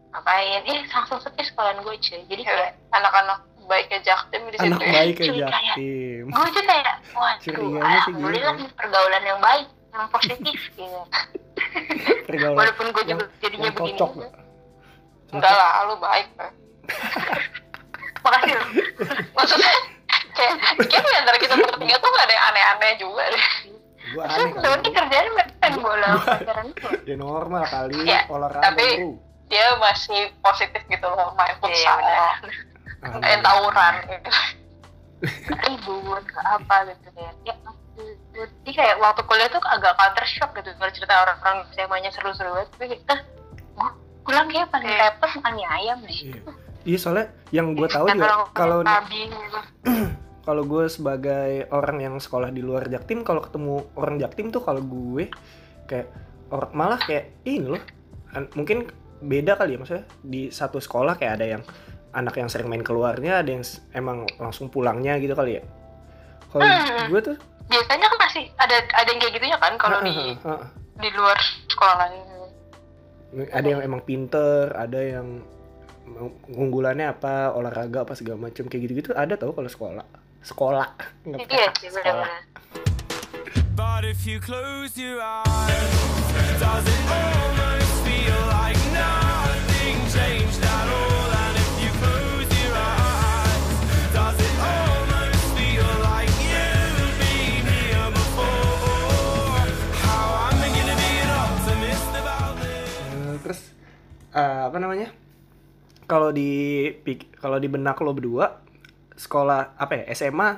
ngapain 0.10 0.62
eh 0.64 0.80
langsung 0.88 1.20
sepi 1.20 1.42
sekolahan 1.42 1.78
gue 1.80 1.96
cuy 1.96 2.22
jadi 2.28 2.42
Ya, 2.42 2.50
kayak 2.52 2.72
anak-anak 2.92 3.40
baiknya 3.64 4.00
Jaktim 4.04 4.42
di 4.46 4.58
situ 4.58 4.68
anak 4.68 4.82
ya. 4.82 4.92
baik 4.92 5.16
cuy, 5.16 5.28
aja 5.32 5.48
kayak- 5.48 5.78
tim 5.78 6.26
gue 6.28 6.48
tuh 6.50 6.64
kayak 6.64 6.96
waduh 7.14 7.40
sih 7.40 7.54
alhamdulillah 7.80 8.54
gitu. 8.56 8.74
pergaulan 8.76 9.24
yang 9.24 9.40
baik 9.40 9.66
yang 9.90 10.06
positif 10.10 10.60
gitu 10.76 11.02
pergaulan 12.26 12.58
walaupun 12.60 12.86
gue 12.90 13.04
juga 13.08 13.24
jadinya 13.40 13.66
yang 13.66 13.76
begini 13.76 13.94
cocok 13.96 14.12
nggak? 14.16 14.34
Enggak 15.34 15.50
lah, 15.52 15.90
lu 15.90 15.98
baik. 15.98 16.28
Pak. 16.38 16.52
makasih 18.24 18.54
Maksudnya 19.34 19.74
kayak 20.32 20.54
kayak 20.80 21.18
antara 21.18 21.38
kita 21.38 21.56
bertiga 21.58 21.96
tuh 21.98 22.10
gak 22.12 22.26
ada 22.26 22.34
yang 22.34 22.46
aneh-aneh 22.48 22.92
juga 23.02 23.24
deh. 23.28 23.46
Gue 24.14 24.24
Terus 24.24 24.38
aneh 24.38 24.54
kali 24.56 24.90
kerjaan 24.92 25.28
main 25.34 25.74
bola 25.76 26.08
pacaran 26.20 26.66
itu 26.68 26.88
ya 27.10 27.16
normal 27.16 27.64
kali 27.66 27.98
Ya, 28.04 28.24
olahraga 28.28 28.64
tapi- 28.64 28.98
bro 29.00 29.12
Dia 29.44 29.76
masih 29.76 30.22
positif 30.40 30.82
gitu 30.84 31.06
loh, 31.06 31.30
main 31.34 31.54
futsal, 31.60 31.98
Iya. 32.00 32.30
main 33.14 33.40
tawuran 33.40 33.94
gitu. 34.08 34.30
ribut 35.62 36.26
apa 36.38 36.76
gitu 36.86 37.08
ya 37.14 37.30
ampun. 37.62 38.08
jadi 38.34 38.72
kayak 38.74 38.96
waktu 38.98 39.22
kuliah 39.24 39.48
tuh 39.48 39.62
agak 39.64 39.94
counter 39.94 40.26
shock 40.26 40.52
gitu 40.54 40.74
kalau 40.74 40.92
cerita 40.92 41.14
orang-orang 41.18 41.58
SMA-nya 41.72 42.10
seru-seru 42.10 42.50
banget 42.52 42.68
tapi 42.72 42.86
kayak 42.90 43.04
ah 43.08 43.20
gua 43.74 43.90
pulang 44.26 44.48
kayak 44.48 44.68
paling 44.68 44.90
Iya. 44.90 45.00
repot 45.06 45.30
makan 45.34 45.54
mie 45.54 45.68
ayam 45.70 45.98
deh 46.02 46.12
iya 46.18 46.36
iya 46.84 46.98
soalnya 46.98 47.26
yang 47.52 47.68
gue 47.72 47.88
tahu 47.88 48.06
Dan 48.06 48.18
juga 48.18 48.28
kalau. 48.52 48.78
kalau 50.44 50.64
gue 50.64 50.86
sebagai 50.86 51.72
orang 51.72 51.98
yang 52.00 52.16
sekolah 52.20 52.52
di 52.52 52.60
luar 52.60 52.86
Jaktim 52.86 53.24
kalau 53.24 53.40
ketemu 53.40 53.88
orang 53.96 54.20
Jaktim 54.20 54.52
tuh 54.52 54.60
kalau 54.60 54.80
gue 54.80 55.32
kayak 55.86 56.08
or- 56.50 56.72
malah 56.72 57.00
kayak 57.00 57.32
ini 57.44 57.64
loh 57.70 57.82
an- 58.32 58.52
mungkin 58.54 58.92
beda 59.20 59.56
kali 59.56 59.76
ya 59.76 59.80
maksudnya 59.80 60.06
di 60.20 60.52
satu 60.52 60.84
sekolah 60.84 61.16
kayak 61.16 61.34
ada 61.40 61.46
yang 61.48 61.64
anak 62.12 62.36
yang 62.36 62.52
sering 62.52 62.68
main 62.68 62.84
keluarnya 62.84 63.40
ada 63.40 63.50
yang 63.50 63.64
emang 63.92 64.28
langsung 64.36 64.68
pulangnya 64.68 65.16
gitu 65.18 65.34
kali 65.34 65.58
ya. 65.58 65.64
Kalau 66.52 66.62
Hmm. 66.62 67.08
gue 67.10 67.22
tuh 67.24 67.38
biasanya 67.64 68.06
kan 68.06 68.18
masih 68.20 68.44
ada 68.54 68.76
ada 68.94 69.08
yang 69.08 69.20
kayak 69.20 69.34
gitunya 69.34 69.58
kan 69.58 69.74
kalau 69.80 70.04
di 70.04 70.12
Heeh, 70.12 70.64
di 71.00 71.10
luar 71.16 71.40
sekolah 71.66 71.96
lain. 71.98 72.22
Ada 73.50 73.66
yang 73.66 73.82
emang 73.82 74.02
pinter 74.04 74.70
ada 74.70 75.00
yang 75.00 75.42
unggulannya 76.52 77.10
apa 77.10 77.50
olahraga 77.50 78.04
apa 78.04 78.14
segala 78.14 78.38
macam 78.44 78.68
kayak 78.68 78.82
gitu-gitu 78.86 79.10
ada 79.16 79.34
tau 79.34 79.56
kalau 79.56 79.66
sekolah 79.66 80.06
sekolah 80.44 80.88
nggak 81.24 81.48
iya 81.50 81.68
sih 81.80 81.90
sekolah 81.90 82.28
benar-benar 82.28 82.52
But 83.74 84.06
if 84.06 84.30
you 84.30 84.38
close 84.38 84.94
your 84.94 85.18
eyes, 85.18 85.90
does 86.62 86.86
it 86.86 87.04
almost 87.10 87.94
feel 88.06 88.40
like 88.54 88.78
nothing 88.94 89.98
changed 90.14 90.62
at 90.62 90.88
all? 90.88 91.30
And 91.34 91.56
if 91.58 91.72
you 91.82 91.90
close 91.98 92.50
your 92.54 92.76
eyes, 92.78 93.66
does 94.14 94.38
it 94.38 94.56
almost 94.62 95.44
feel 95.58 95.90
like 96.06 96.30
you've 96.38 97.18
been 97.18 97.66
here 97.66 98.10
before? 98.14 99.66
How 100.06 100.54
I'm 100.54 100.58
beginning 100.62 100.94
to 100.94 101.02
be 101.02 101.14
an 101.18 101.32
optimist 101.34 102.10
about 102.14 102.54
this. 102.62 102.90
Eh, 102.94 103.36
terus 103.42 103.60
eh, 104.32 104.62
apa 104.70 104.78
namanya 104.78 105.10
kalau 106.06 106.30
di 106.30 106.52
pik- 106.94 107.42
kalau 107.42 107.58
di 107.58 107.66
benak 107.66 107.98
lo 107.98 108.14
berdua 108.14 108.62
sekolah 109.16 109.78
apa 109.78 109.94
ya 110.02 110.04
SMA 110.14 110.50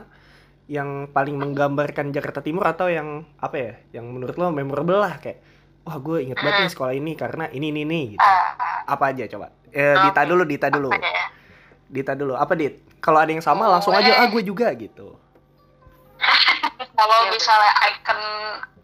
yang 0.65 1.13
paling 1.13 1.37
menggambarkan 1.37 2.09
Jakarta 2.09 2.41
Timur 2.41 2.65
atau 2.65 2.89
yang 2.89 3.21
apa 3.37 3.55
ya 3.57 3.71
yang 4.01 4.09
menurut 4.09 4.33
lo 4.35 4.49
memorable 4.49 4.97
lah 4.97 5.21
kayak 5.21 5.41
wah 5.85 6.01
gue 6.01 6.25
inget 6.25 6.41
banget 6.41 6.65
nih 6.65 6.71
sekolah 6.73 6.93
ini 6.97 7.13
karena 7.13 7.45
ini 7.53 7.69
ini 7.69 7.81
nih 7.85 8.05
gitu. 8.17 8.25
Ah, 8.25 8.89
apa 8.89 9.13
aja 9.13 9.29
coba? 9.29 9.53
Eh, 9.69 9.93
Dita 9.93 10.21
dulu 10.25 10.43
Dita 10.43 10.67
dulu. 10.73 10.89
Ya? 10.89 11.29
Dita 11.85 12.17
dulu. 12.17 12.33
Apa 12.33 12.57
Dit? 12.57 12.81
Kalau 12.97 13.21
ada 13.21 13.29
yang 13.29 13.45
sama 13.45 13.69
langsung 13.69 13.93
aja 13.93 14.17
ah 14.17 14.25
gue 14.25 14.41
juga 14.41 14.73
gitu. 14.73 15.13
Kalau 16.95 17.17
Iya, 17.27 17.29
misalnya 17.29 17.71
icon 17.91 18.21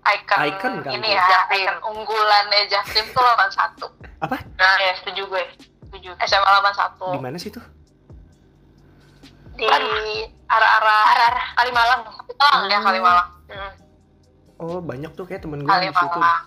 icon, 0.01 0.37
Icon 0.51 0.73
kan 0.83 0.91
ini 0.93 1.15
ya, 1.15 1.47
icon 1.49 1.77
unggulannya 1.81 2.67
Jaktim 2.69 3.05
tuh 3.15 3.23
81. 3.23 3.89
apa? 4.21 4.37
Nah 4.59 4.75
ya 4.77 4.93
setuju 5.01 5.25
gue 5.25 5.41
setuju. 5.89 6.09
SMA 6.21 6.49
81. 6.61 7.17
di 7.17 7.21
mana 7.23 7.37
sih 7.41 7.49
tuh 7.49 7.63
Di 9.61 9.67
arah-arah 10.47 11.01
arah-arah 11.07 11.47
Kalimalang 11.53 12.01
Kalimalang 12.01 12.63
ya 12.67 12.79
Kalimalang. 12.81 13.29
Hmm. 13.47 13.71
oh 14.57 14.79
banyak 14.79 15.11
tuh 15.11 15.23
kayak 15.23 15.41
temen 15.41 15.59
gue 15.59 15.69
di 15.71 15.87
situ 15.87 15.93
Kalimalang. 15.93 16.45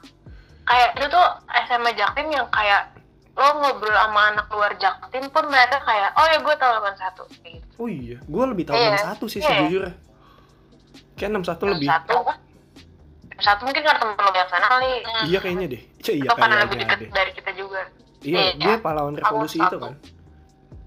kayak 0.64 0.88
itu 0.94 1.06
tuh 1.08 1.26
SMA 1.64 1.90
Jaktim 1.92 2.26
yang 2.28 2.46
kayak 2.48 2.90
lo 3.32 3.48
ngobrol 3.56 3.90
sama 3.92 4.30
anak 4.30 4.46
luar 4.48 4.72
Jaktim 4.74 5.24
pun 5.28 5.44
mereka 5.46 5.78
kayak 5.80 6.10
oh 6.12 6.24
ya 6.24 6.38
gue 6.38 6.54
tahu 6.56 6.72
81 6.72 6.94
kayak 7.36 7.52
gitu 7.52 7.66
oh 7.76 7.88
iya 7.88 8.16
gue 8.20 8.44
lebih 8.48 8.64
tahu 8.64 8.74
Iya. 8.76 8.98
61 9.10 9.26
sih 9.28 9.38
Iya. 9.38 9.48
sejujurnya 9.48 9.92
kayak 11.14 11.30
61 11.32 11.72
lebih 11.72 11.88
satu 11.88 12.16
satu 13.36 13.60
mungkin 13.62 13.82
karena 13.82 13.98
temen 13.98 14.14
lo 14.16 14.30
yang 14.32 14.46
sana 14.48 14.66
kali 14.68 14.90
Hmm. 14.96 15.24
Iya 15.26 15.38
kayaknya 15.38 15.66
deh. 15.68 15.82
Iya 16.00 16.12
iya 16.14 16.28
atau 16.28 16.36
karena 16.38 16.56
lebih 16.60 16.76
kayaknya 16.76 16.96
dekat 16.96 17.12
dari 17.12 17.32
kita 17.32 17.50
juga 17.52 17.80
Iya, 18.20 18.38
Iya. 18.40 18.52
dia 18.56 18.74
pahlawan 18.78 19.14
revolusi 19.14 19.58
itu 19.58 19.66
satu. 19.68 19.78
kan. 19.80 19.94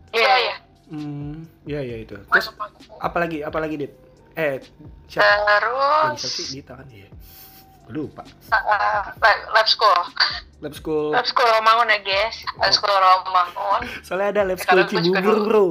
Iya, 0.09 0.33
iya. 0.41 0.55
Hmm, 0.87 1.43
iya 1.63 1.79
iya 1.79 1.97
itu. 1.99 2.15
Terus 2.15 2.47
apalagi 2.97 3.43
apalagi 3.43 3.75
dit? 3.77 3.93
Eh, 4.33 4.61
siapa? 5.05 6.13
Terus 6.15 6.47
Dita 6.49 6.75
kan 6.75 6.87
iya. 6.87 7.09
Gue 7.83 8.03
lupa. 8.03 8.23
uh, 8.51 9.15
lab, 9.15 9.37
lab 9.49 9.63
school, 9.65 9.95
Lab 10.59 10.73
school. 10.73 11.07
Lab 11.09 11.23
school 11.23 11.47
Romangun 11.47 11.87
ya 11.87 11.99
guys 12.01 12.35
lab 12.57 12.71
school 12.71 12.91
Romangun. 12.91 13.81
Soalnya 14.01 14.27
ada 14.29 14.41
lab 14.43 14.59
school 14.59 14.83
Cibubur. 14.83 15.37
Bro. 15.41 15.65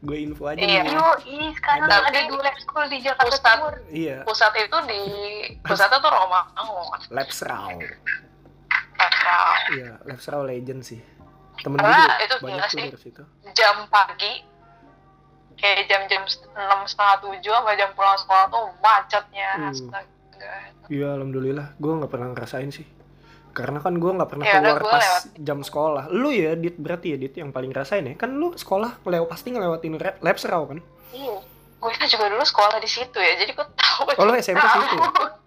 Gue 0.00 0.18
info 0.20 0.46
aja 0.46 0.58
Iya. 0.58 0.82
nih. 0.82 0.92
Yo, 0.92 1.06
ih 1.28 1.50
sekarang 1.52 1.86
Tapi- 1.86 2.06
ada 2.08 2.20
dua 2.26 2.40
lab 2.42 2.56
school 2.58 2.84
di 2.86 2.98
Jakarta 2.98 3.22
Pusat. 3.24 3.42
Timur 3.46 3.74
Iya, 3.88 4.16
Pusat 4.22 4.52
itu 4.60 4.76
di 4.86 5.00
pusatnya 5.62 5.98
tuh 5.98 6.10
Romangun. 6.10 6.98
Lab 7.08 7.28
Srau. 7.30 7.70
Nah, 8.98 9.56
Iya, 9.70 9.90
Lab 10.02 10.18
Srau 10.18 10.42
legend 10.42 10.82
sih. 10.82 11.00
Temen 11.60 11.76
gue 11.76 11.92
itu 12.20 12.36
banyak 12.40 12.64
tuh 12.64 12.72
sih. 12.72 12.86
dari 12.88 12.98
situ. 12.98 13.22
jam 13.52 13.84
pagi 13.86 14.42
kayak 15.60 15.86
jam-jam 15.86 16.22
enam 16.52 16.80
setengah 16.82 17.16
tujuh 17.20 17.52
sama 17.52 17.72
jam 17.74 17.90
pulang 17.92 18.16
sekolah 18.16 18.44
tuh 18.48 18.64
macetnya. 18.78 19.48
Hmm. 19.54 19.68
Astaga. 19.70 20.52
Iya, 20.88 21.14
alhamdulillah. 21.14 21.76
Gue 21.76 21.92
nggak 21.94 22.08
pernah 22.08 22.28
ngerasain 22.30 22.70
sih. 22.70 22.88
Karena 23.50 23.78
kan 23.78 23.94
gue 23.94 24.10
nggak 24.10 24.26
pernah 24.26 24.44
Ya 24.44 24.58
keluar 24.58 24.80
pas 24.80 25.02
lewat. 25.02 25.22
jam 25.36 25.58
sekolah. 25.60 26.04
Lu 26.08 26.30
ya, 26.30 26.54
Dit 26.54 26.74
berarti 26.76 27.12
ya, 27.12 27.16
Dit 27.16 27.34
yang 27.34 27.50
paling 27.50 27.70
ngerasain 27.70 28.02
ya. 28.02 28.14
Kan 28.14 28.34
lu 28.34 28.52
sekolah 28.52 28.98
lewat 29.02 29.28
pasti 29.28 29.50
ngelewatin 29.50 29.92
lab 30.18 30.36
serau 30.36 30.64
kan? 30.64 30.78
Iya. 31.10 31.36
Gue 31.76 31.90
kan 31.90 32.06
juga 32.06 32.26
dulu 32.26 32.42
sekolah 32.42 32.76
di 32.76 32.86
situ 32.86 33.16
ya, 33.16 33.32
jadi 33.36 33.50
gue 33.50 33.66
tahu. 33.70 34.02
Oh, 34.12 34.24
lu 34.24 34.34
SMP 34.34 34.58
tahu. 34.58 34.80
situ 34.80 34.96
ya? 34.96 35.08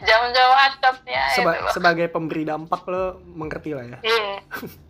Jam-jam 0.00 0.48
macetnya 0.50 1.22
Seba- 1.32 1.54
itu 1.54 1.62
loh. 1.62 1.70
sebagai 1.70 2.06
pemberi 2.08 2.42
dampak 2.42 2.82
lo 2.84 3.22
mengerti 3.24 3.72
lah 3.72 3.86
ya. 3.86 3.98
Iya 4.00 4.42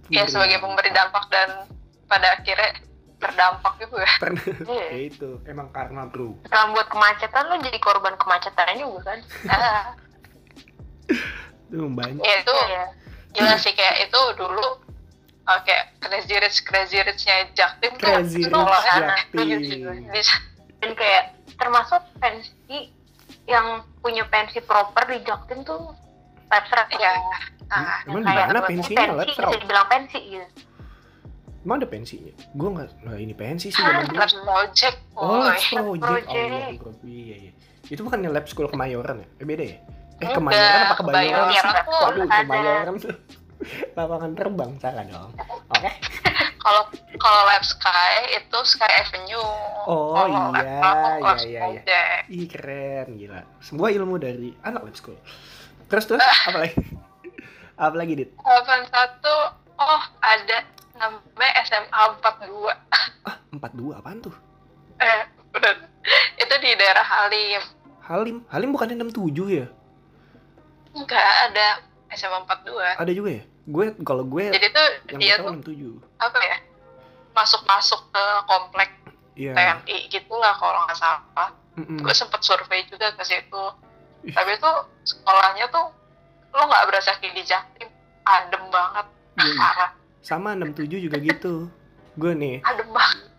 Ya 0.17 0.23
sebagai 0.25 0.57
pemberi 0.59 0.89
dampak 0.89 1.29
dan 1.29 1.69
pada 2.07 2.33
akhirnya 2.35 2.81
terdampak 3.19 3.73
gitu 3.83 3.97
ya. 3.99 4.11
Pernah. 4.23 4.45
Iya. 4.65 4.87
ya 4.95 4.99
itu, 5.11 5.31
emang 5.45 5.69
karma 5.71 6.07
bro. 6.07 6.39
Setelah 6.47 6.67
buat 6.71 6.87
kemacetan 6.87 7.45
lo 7.51 7.57
jadi 7.59 7.79
korban 7.79 8.15
kemacetan 8.15 8.79
juga 8.79 9.01
kan 9.15 9.19
Ah, 9.51 9.85
Itu 11.69 11.85
banyak. 11.89 12.23
ya 12.23 12.35
itu 12.41 12.55
Iya 12.69 12.85
gila 13.29 13.55
sih 13.61 13.73
kayak 13.77 14.09
itu 14.09 14.21
dulu 14.41 14.67
uh, 15.45 15.61
kayak 15.63 15.95
crazy 16.01 16.35
rich 16.41 16.65
crazy 16.65 16.99
richnya 17.01 17.45
Jaktim 17.53 17.93
tuh 18.01 18.09
Crazy 18.09 18.41
Rich 18.41 18.49
sekolahnya 18.49 19.17
Jaktim. 19.31 19.59
di 20.09 20.21
dan 20.79 20.91
kayak 20.97 21.25
termasuk 21.61 22.03
pensi 22.19 22.89
yang 23.45 23.85
punya 24.01 24.25
pensi 24.27 24.65
proper 24.65 25.05
di 25.07 25.21
Jaktim 25.23 25.61
tuh 25.63 25.93
serau 26.49 26.87
ya 26.97 27.13
ah, 27.69 28.01
Emang 28.09 28.25
di 28.25 28.33
mana 28.33 28.61
pensinya 28.65 29.21
pensi, 29.21 29.37
bisa 29.37 29.45
dibilang 29.53 29.89
pensi 29.93 30.19
gitu 30.25 30.47
Emang 31.59 31.83
ada 31.83 31.89
pensinya? 31.89 32.33
Gue 32.51 32.69
nggak, 32.71 32.89
nah 33.03 33.15
ini 33.15 33.35
pensi 33.35 33.69
sih 33.69 33.77
zaman 33.77 34.07
dulu. 34.07 34.17
lab 34.17 34.31
project 34.31 34.97
Oh, 35.13 35.43
lab 35.43 35.59
project. 35.59 35.99
project. 35.99 36.79
Allah. 36.79 36.95
Iya, 37.03 37.37
iya. 37.41 37.53
Itu 37.85 38.01
bukan 38.03 38.19
lab 38.25 38.47
school 38.47 38.69
Kemayoran 38.69 39.17
ya? 39.19 39.29
Eh, 39.37 39.45
beda 39.45 39.65
ya? 39.65 39.77
Eh, 40.19 40.29
Kemayoran 40.29 40.81
apa 40.85 40.95
Kebayoran 40.97 41.51
Waduh. 41.85 42.27
Kemayoran 42.27 42.95
tuh. 42.99 43.17
Lapangan 43.93 44.33
terbang, 44.33 44.71
salah 44.79 45.03
dong. 45.05 45.31
Oke. 45.69 45.91
kalau 46.63 46.83
kalau 47.19 47.41
lab 47.45 47.63
sky 47.63 48.15
itu 48.35 48.59
sky 48.65 48.93
avenue 49.03 49.43
Oh, 49.83 50.15
lab- 50.15 50.63
iya, 50.63 50.79
iya, 51.19 51.35
iya, 51.43 51.63
iya. 51.83 52.03
Ih, 52.29 52.47
keren, 52.47 53.19
gila. 53.19 53.43
Semua 53.59 53.91
ilmu 53.91 54.15
dari 54.17 54.55
anak 54.63 54.85
lab 54.85 54.95
school. 54.95 55.19
Terus, 55.87 56.07
terus, 56.07 56.23
apa 56.47 56.59
lagi? 56.61 56.77
apa 57.75 57.95
lagi, 57.95 58.13
Dit? 58.15 58.31
81 58.39 59.59
Oh, 59.79 60.03
ada 60.19 60.59
namanya 60.99 61.53
SMA 61.63 62.01
42. 62.19 62.69
ah 62.69 63.05
42 63.51 63.95
apaan 63.95 64.19
tuh 64.21 64.35
Eh, 64.99 65.21
bener. 65.49 65.87
Itu 66.37 66.55
di 66.59 66.75
daerah 66.75 67.03
Halim. 67.03 67.63
Halim 68.03 68.37
Halim 68.49 68.69
bukannya 68.73 68.99
67 68.99 69.31
ya 69.49 69.67
Enggak 70.91 71.23
ada 71.47 71.67
SMA 72.11 72.43
42. 72.43 72.99
ada 72.99 73.13
juga 73.13 73.31
ya 73.33 73.45
gue 73.69 73.87
kalau 74.01 74.25
gue 74.25 74.49
Jadi 74.49 74.67
tuh 74.69 74.87
yang 75.09 75.21
dia 75.21 75.35
tahu 75.37 75.61
tuh 75.61 75.73
67 75.77 76.01
apa 76.19 76.39
ya? 76.41 76.57
Masuk-masuk 77.31 78.01
ke 78.09 78.25
komplek 78.45 78.91
iya 79.37 79.53
TNI 79.55 80.09
gitulah 80.09 80.51
kalau 80.53 80.83
nggak 80.83 80.97
salah. 80.97 81.51
Mm-mm. 81.77 82.01
Gue 82.01 82.11
sempet 82.11 82.43
survei 82.43 82.83
juga 82.85 83.13
ke 83.13 83.23
situ. 83.23 83.65
Tapi 84.27 84.59
tuh 84.59 84.77
sekolahnya 85.05 85.71
tuh 85.71 85.95
lo 86.51 86.63
nggak 86.65 86.85
berasa 86.89 87.15
kayak 87.21 87.37
di 87.37 87.45
Jaktim. 87.45 87.87
Adem 88.25 88.67
banget. 88.69 89.07
Iya, 89.37 89.47
iya. 89.47 89.55
Parah. 89.55 89.91
Sama 90.21 90.53
67 90.53 90.99
juga 91.01 91.17
gitu. 91.19 91.69
Gue 92.15 92.33
nih 92.33 92.61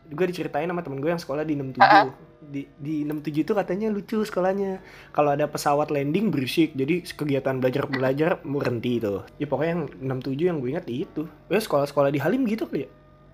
gue 0.09 0.25
diceritain 0.25 0.65
sama 0.65 0.81
temen 0.81 0.97
gue 0.97 1.07
yang 1.07 1.21
sekolah 1.21 1.45
di 1.45 1.53
67 1.53 1.77
Uh-uh. 1.77 2.09
di 2.41 2.65
di 2.75 3.05
67 3.05 3.45
itu 3.45 3.53
katanya 3.53 3.87
lucu 3.87 4.17
sekolahnya. 4.19 4.81
Kalau 5.11 5.29
ada 5.29 5.45
pesawat 5.45 5.89
landing 5.89 6.29
berisik. 6.29 6.73
Jadi 6.73 7.05
kegiatan 7.05 7.57
belajar 7.57 7.85
belajar 7.85 8.31
berhenti 8.41 8.97
itu 8.97 9.21
ya 9.37 9.45
pokoknya 9.45 9.69
yang 9.69 9.83
67 10.17 10.49
yang 10.49 10.57
gue 10.57 10.69
ingat 10.73 10.87
itu. 10.87 11.29
Ya 11.45 11.59
sekolah-sekolah 11.59 12.09
di 12.09 12.17
Halim 12.17 12.43
gitu 12.43 12.65
kali 12.65 12.85
ya? 12.85 12.89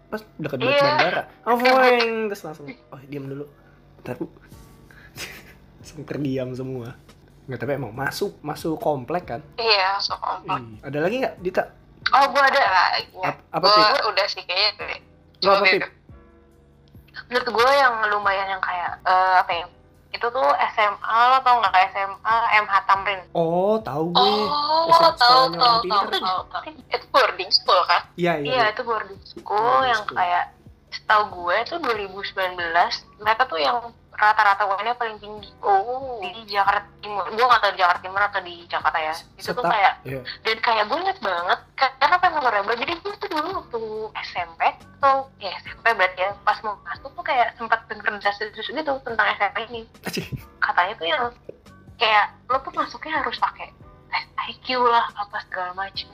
Pas 0.05 0.21
dekat 0.35 0.57
Iya. 0.59 0.81
bandara. 0.81 1.23
Oh 1.47 1.55
boing. 1.55 2.27
terus 2.27 2.43
langsung 2.43 2.65
oh 2.67 2.99
diam 3.07 3.25
dulu. 3.25 3.45
Bentar 3.97 4.15
bu 4.17 4.25
langsung 5.79 6.01
terdiam 6.03 6.49
semua. 6.51 6.97
Nggak 7.45 7.59
tapi 7.61 7.71
emang 7.77 7.93
masuk 7.93 8.35
masuk 8.41 8.75
komplek 8.77 9.29
kan? 9.29 9.41
Iya, 9.55 10.01
so 10.01 10.17
komplek. 10.17 10.81
Ada 10.81 10.97
lagi 10.99 11.15
nggak 11.21 11.35
Dita 11.39 11.63
Oh, 12.07 12.25
gue 12.27 12.43
ada. 12.43 12.61
Iya. 13.01 13.25
Ap- 13.25 13.43
apa 13.51 13.65
Gue 13.65 13.75
Pip? 13.75 14.05
udah 14.07 14.25
sih 14.27 14.43
kayaknya 14.43 14.71
tuh. 14.75 14.85
Lo 14.85 14.99
Coba 15.41 15.55
apa. 15.55 15.65
Pip? 15.67 15.81
Menurut 17.25 17.47
gue 17.49 17.69
yang 17.73 17.93
lumayan 18.07 18.47
yang 18.47 18.61
kayak, 18.61 18.91
eh, 19.01 19.35
apa 19.37 19.51
ya, 19.51 19.65
itu 20.11 20.25
tuh 20.25 20.47
SMA 20.69 21.01
lo 21.27 21.37
tau 21.41 21.55
nggak 21.57 21.73
kayak 21.73 21.89
SMA 21.91 22.35
MH 22.57 22.73
Tamrin 22.85 23.19
oh 23.33 23.75
tahu 23.77 24.03
gue 24.09 24.23
Oh, 24.23 24.87
SMA 24.87 25.11
tahu 25.11 25.11
sekolahnya 25.11 25.19
tahu 25.19 25.67
orang 25.67 25.83
tahu 25.83 25.83
pinter. 25.83 26.19
tahu. 26.21 26.39
tahu. 26.47 26.61
Itu 26.87 27.05
boarding 27.09 27.51
school 27.51 27.81
kan? 27.83 28.01
iya 28.15 28.33
iya, 28.37 28.47
iya 28.47 28.63
itu 28.71 28.81
boarding 28.81 29.19
school 29.21 29.59
Boarding 29.59 29.91
yang 29.91 30.01
school. 30.01 30.15
kayak 30.15 30.43
setahu 31.05 31.23
gue 31.45 31.57
tuh 31.69 31.77
2019 31.85 32.57
mereka 33.21 33.45
tuh 33.45 33.61
yang 33.61 33.93
rata-rata 34.15 34.65
UN-nya 34.65 34.97
paling 34.97 35.21
tinggi. 35.21 35.53
Oh. 35.61 36.17
di 36.17 36.49
Jakarta 36.49 36.87
Timur. 37.03 37.29
Gue 37.29 37.45
nggak 37.45 37.61
tahu 37.61 37.71
di 37.77 37.79
Jakarta 37.83 38.01
Timur 38.01 38.21
atau 38.25 38.41
di 38.41 38.55
Jakarta 38.65 38.97
ya. 38.97 39.13
Itu 39.37 39.51
tuh 39.53 39.61
kayak 39.61 39.93
iya. 40.01 40.19
dan 40.41 40.57
kayak 40.65 40.83
gue 40.89 40.97
inget 41.05 41.19
banget 41.21 41.59
ka- 41.77 41.95
karena 42.01 42.15
apa 42.17 42.27
memorable 42.33 42.73
jadi 42.79 42.93
gue 42.97 43.13
tuh 43.21 43.29
dulu 43.29 43.49
waktu 43.61 43.81
SMP 44.33 44.61
atau 44.97 45.29
ya 45.37 45.53
SMP 45.61 45.85
berarti 45.93 46.19
ya 46.25 46.31
pas 46.41 46.57
mau 46.65 46.73
masuk 46.81 47.13
tuh 47.13 47.25
kayak 47.27 47.53
sempat 47.53 47.85
denger 47.85 48.17
desas 48.17 48.41
gitu 48.41 48.93
tentang 49.05 49.27
SMP 49.37 49.57
ini. 49.69 49.81
Katanya 50.57 50.93
tuh 50.97 51.05
yang 51.05 51.23
kayak 52.01 52.33
lo 52.49 52.57
tuh 52.65 52.73
masuknya 52.73 53.21
harus 53.21 53.37
pakai 53.37 53.69
IQ 54.49 54.77
lah 54.85 55.09
apa 55.17 55.37
segala 55.47 55.71
macam 55.73 56.09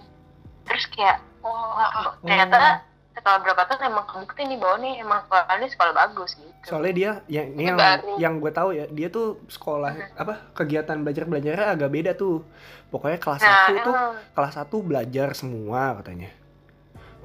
terus 0.66 0.86
kayak 0.94 1.20
oh, 1.44 2.16
ternyata 2.24 2.80
setelah 3.12 3.40
berapa 3.44 3.62
tahun 3.68 3.92
emang 3.92 4.06
kebukti 4.08 4.42
nih 4.48 4.58
bahwa 4.58 4.78
nih 4.80 4.94
emang 5.04 5.20
sekolah 5.28 5.44
ini 5.60 5.68
sekolah 5.68 5.94
bagus 5.94 6.32
gitu. 6.40 6.52
Soalnya 6.64 6.94
dia 6.96 7.12
yang 7.28 7.48
ini 7.54 7.64
yang 7.68 7.78
Baru. 7.78 8.12
yang 8.18 8.34
gue 8.40 8.52
tahu 8.56 8.70
ya 8.72 8.86
dia 8.88 9.08
tuh 9.12 9.28
sekolah 9.52 9.92
apa 10.16 10.34
kegiatan 10.56 10.98
belajar 11.04 11.24
belajarnya 11.28 11.68
agak 11.76 11.90
beda 11.92 12.12
tuh. 12.16 12.44
Pokoknya 12.88 13.20
kelas 13.20 13.42
nah 13.44 13.52
satu 13.52 13.74
tuh 13.84 13.96
emang. 13.96 14.14
kelas 14.36 14.54
1 14.56 14.88
belajar 14.88 15.28
semua 15.36 15.82
katanya. 16.00 16.32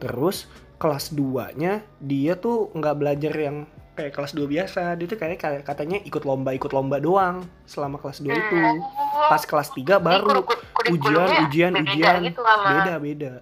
Terus 0.02 0.50
kelas 0.76 1.14
2 1.14 1.54
nya 1.58 1.72
dia 2.02 2.34
tuh 2.34 2.70
nggak 2.74 2.96
belajar 2.98 3.32
yang 3.32 3.56
kayak 3.94 4.12
kelas 4.12 4.32
2 4.34 4.42
biasa. 4.46 4.82
Dia 4.98 5.06
tuh 5.06 5.18
kayak 5.18 5.62
katanya 5.62 5.98
ikut 6.02 6.22
lomba 6.26 6.50
ikut 6.50 6.70
lomba 6.74 6.98
doang 6.98 7.46
selama 7.66 8.02
kelas 8.02 8.20
2 8.22 8.30
itu. 8.30 8.58
Oh. 9.16 9.32
pas 9.32 9.42
kelas 9.42 9.72
3 9.72 9.96
baru 9.98 10.44
ujian 10.92 11.28
ujian 11.48 11.72
beda 11.72 11.88
ujian. 11.88 12.20
gitu 12.30 12.40
sama 12.44 12.68
beda 12.68 12.94
beda 13.00 13.32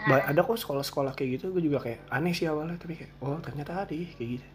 Ba- 0.00 0.24
ada 0.24 0.40
kok 0.40 0.54
sekolah-sekolah 0.54 1.12
kayak 1.12 1.30
gitu 1.34 1.50
gue 1.50 1.60
juga 1.60 1.78
kayak 1.80 2.00
aneh 2.08 2.30
sih 2.30 2.44
awalnya 2.44 2.76
tapi 2.76 2.94
kayak 2.94 3.12
oh 3.18 3.38
ternyata 3.38 3.82
ada 3.82 3.90
ya 3.90 4.06
kayak 4.12 4.30
gitu. 4.36 4.46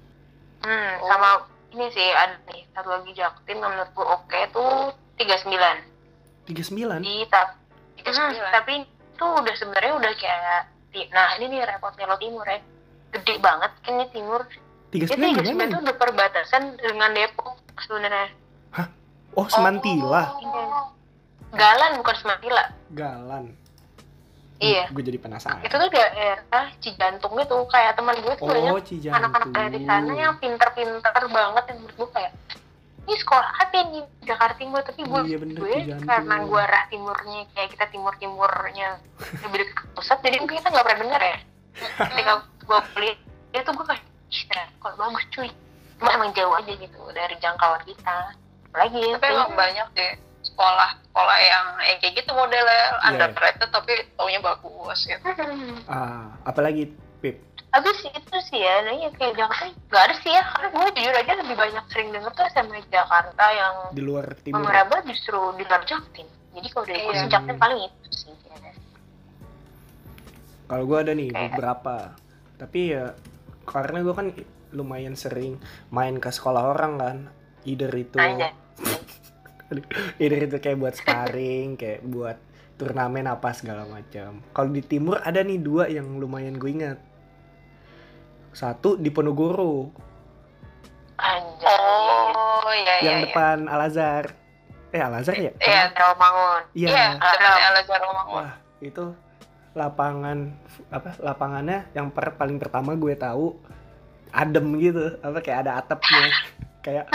Hmm, 0.61 0.91
sama 1.03 1.29
ini 1.69 1.85
sih 1.89 2.07
ada 2.07 2.35
nih 2.47 2.63
satu 2.69 2.89
lagi 2.89 3.11
Jaktim 3.11 3.57
yang 3.57 3.71
menurut 3.71 3.91
gue 3.91 4.05
oke 4.05 4.39
tuh 4.49 4.71
39 5.15 5.83
39 6.45 7.01
di 7.01 7.15
tap 7.27 7.59
Tiga 7.93 8.09
Hmm, 8.09 8.31
sembilan. 8.31 8.51
tapi 8.51 8.73
itu 8.83 9.25
udah 9.25 9.53
sebenarnya 9.53 9.93
udah 9.93 10.11
kayak 10.13 10.59
di- 10.89 11.09
nah 11.09 11.35
ini 11.35 11.45
nih 11.49 11.61
repotnya 11.65 12.05
lo 12.05 12.15
timur 12.15 12.43
ya. 12.43 12.59
Gede 13.11 13.35
banget 13.37 13.71
kan 13.79 13.93
ini 13.93 14.05
timur. 14.09 14.41
39 14.89 15.09
itu 15.09 15.13
gimana 15.13 15.41
tiga 15.43 15.59
ya? 15.59 15.67
itu 15.67 15.77
udah 15.79 15.95
perbatasan 15.97 16.63
dengan 16.75 17.09
Depok 17.11 17.53
sebenarnya. 17.79 18.29
Oh 19.33 19.47
semantila? 19.47 20.29
Oh. 20.31 20.93
Galan 21.51 21.97
bukan 21.97 22.15
Semantila. 22.15 22.63
Galan 22.91 23.49
iya. 24.63 24.83
Gue 24.87 25.03
jadi 25.03 25.19
penasaran. 25.19 25.59
Itu 25.59 25.75
tuh 25.75 25.89
daerah 25.91 26.65
Cijantung 26.79 27.33
itu 27.35 27.57
kayak 27.67 27.91
teman 27.93 28.15
gue 28.17 28.33
tuh 28.33 28.47
banyak 28.47 28.71
oh 28.71 29.11
anak-anak 29.11 29.49
dari 29.51 29.79
sana 29.83 30.11
yang 30.13 30.33
pinter-pinter 30.39 31.13
banget 31.27 31.63
yang 31.67 31.77
menurut 31.79 31.95
gue 31.99 32.09
kayak 32.11 32.31
ini 33.03 33.19
sekolah 33.19 33.49
apa 33.59 33.75
nih 33.75 33.85
di 33.91 33.99
Jakarta 34.23 34.55
Timur. 34.55 34.79
Tapi 34.79 35.01
gue 35.03 35.19
Iya, 35.27 35.37
bener, 35.43 35.55
gue 35.59 35.71
Cijantung. 35.75 36.07
karena 36.07 36.35
gue 36.39 36.61
arah 36.63 36.83
timurnya 36.87 37.39
kayak 37.51 37.69
kita 37.75 37.85
timur 37.91 38.13
timurnya 38.15 38.89
lebih 39.43 39.57
dekat 39.67 39.75
ke 39.75 39.83
pusat 39.91 40.17
jadi 40.23 40.35
mungkin 40.39 40.55
kita 40.57 40.69
nggak 40.71 40.85
pernah 40.87 40.99
dengar 41.03 41.21
ya. 41.21 41.37
Ketika 41.99 42.33
gue 42.63 42.79
kuliah 42.95 43.15
itu 43.53 43.69
gue 43.69 43.85
kayak 43.85 44.03
"Ih, 44.31 44.43
ternyata 44.47 44.71
sekolah 44.79 44.95
bagus 44.97 45.25
cuy. 45.29 45.49
Cuma 45.99 46.09
emang 46.11 46.31
jauh 46.31 46.53
aja 46.55 46.71
gitu 46.73 47.01
dari 47.11 47.35
jangkauan 47.37 47.83
kita. 47.83 48.17
Apalagi 48.71 48.97
ya 48.97 49.15
Tapi 49.19 49.25
emang 49.29 49.53
banyak 49.53 49.87
deh 49.93 50.13
sekolah 50.53 50.89
sekolah 51.03 51.37
yang 51.39 51.65
yang 51.83 51.97
kayak 51.97 52.13
gitu 52.15 52.31
modelnya 52.31 52.81
Iya. 52.93 53.09
underrated 53.09 53.69
tapi 53.69 53.91
taunya 54.13 54.39
bagus 54.39 54.99
gitu. 55.03 55.25
ah 55.85 56.29
apalagi 56.43 56.87
Pip 57.19 57.41
Habis 57.69 58.05
itu 58.05 58.37
sih 58.43 58.61
ya, 58.61 58.85
nah 58.85 58.93
ya 58.93 59.09
kayak 59.11 59.33
Jakarta 59.33 59.65
nggak 59.65 60.03
ada 60.03 60.15
sih 60.15 60.29
ya, 60.29 60.45
karena 60.45 60.67
gue 60.69 60.85
jujur 60.93 61.13
aja 61.15 61.33
lebih 61.35 61.55
banyak 61.55 61.85
sering 61.89 62.09
denger 62.11 62.29
tuh 62.31 62.45
SMA 62.47 62.85
Jakarta 62.87 63.45
yang 63.49 63.75
di 63.89 64.01
luar 64.03 64.29
timur 64.37 64.61
memorable 64.61 65.01
justru 65.03 65.41
di 65.57 65.65
luar 65.65 65.81
Jaktim. 65.81 66.29
Jadi 66.53 66.67
kalau 66.69 66.85
dari 66.85 67.01
gue 67.01 67.09
Iya. 67.09 67.19
sih 67.19 67.29
Jaktim 67.29 67.57
paling 67.57 67.79
itu 67.81 68.09
sih. 68.11 68.29
ya. 68.29 68.71
kalau 70.63 70.83
gue 70.85 70.97
ada 70.99 71.11
nih 71.11 71.29
Kayak- 71.29 71.43
beberapa 71.49 71.95
tapi 72.55 72.79
ya 72.89 73.05
karena 73.65 73.97
gue 73.99 74.13
kan 74.13 74.27
lumayan 74.71 75.15
sering 75.15 75.57
main 75.89 76.17
ke 76.17 76.29
sekolah 76.29 76.63
orang 76.67 76.93
kan 76.95 77.17
either 77.63 77.89
itu 77.91 78.17
Anjay. 78.17 78.53
Either 80.17 80.39
itu 80.41 80.57
kayak 80.57 80.77
buat 80.77 80.93
sparring 80.93 81.75
kayak 81.75 82.01
buat 82.03 82.37
turnamen 82.73 83.25
apa 83.25 83.49
segala 83.51 83.85
macam 83.85 84.41
kalau 84.49 84.69
di 84.69 84.81
timur 84.81 85.17
ada 85.19 85.39
nih 85.39 85.57
dua 85.57 85.87
yang 85.87 86.17
lumayan 86.17 86.53
gue 86.53 86.69
ingat 86.69 86.97
satu 88.51 88.95
di 88.95 89.09
Ponorogo 89.09 89.89
Anjay. 91.15 91.77
Oh 92.33 92.69
iya 92.69 92.93
iya. 92.99 93.03
yang 93.03 93.17
iya. 93.19 93.25
depan 93.29 93.57
Al 93.65 93.81
Azhar 93.83 94.25
eh 94.89 94.99
Al 94.99 95.13
Azhar 95.15 95.33
ya 95.35 95.53
Iya, 95.55 95.89
Rawamangun. 95.91 96.61
iya 96.73 96.87
Iya, 96.89 97.07
depan 97.15 97.59
Al 97.63 97.75
Azhar 97.77 97.99
Romangun. 98.01 98.33
wah 98.35 98.53
itu 98.79 99.05
lapangan 99.73 100.37
apa 100.89 101.09
lapangannya 101.17 101.89
yang 101.91 102.09
per- 102.09 102.35
paling 102.35 102.57
pertama 102.57 102.93
gue 102.93 103.13
tahu 103.15 103.57
adem 104.29 104.65
gitu 104.77 105.17
apa 105.19 105.37
kayak 105.39 105.59
ada 105.65 105.71
atapnya 105.79 106.25
kayak 106.85 107.05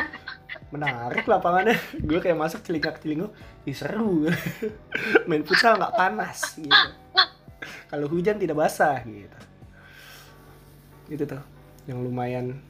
menarik 0.69 1.25
lapangannya. 1.25 1.77
Gue 2.01 2.19
kayak 2.19 2.37
masuk 2.37 2.61
celingak 2.63 3.01
celinguk 3.01 3.33
ih 3.65 3.77
seru. 3.77 4.29
Main 5.29 5.45
futsal 5.45 5.77
nggak 5.77 5.95
panas 5.95 6.57
gitu. 6.57 6.89
Kalau 7.89 8.07
hujan 8.09 8.37
tidak 8.37 8.57
basah 8.57 9.01
gitu. 9.03 9.39
Itu 11.09 11.25
tuh 11.25 11.41
yang 11.89 12.05
lumayan 12.05 12.61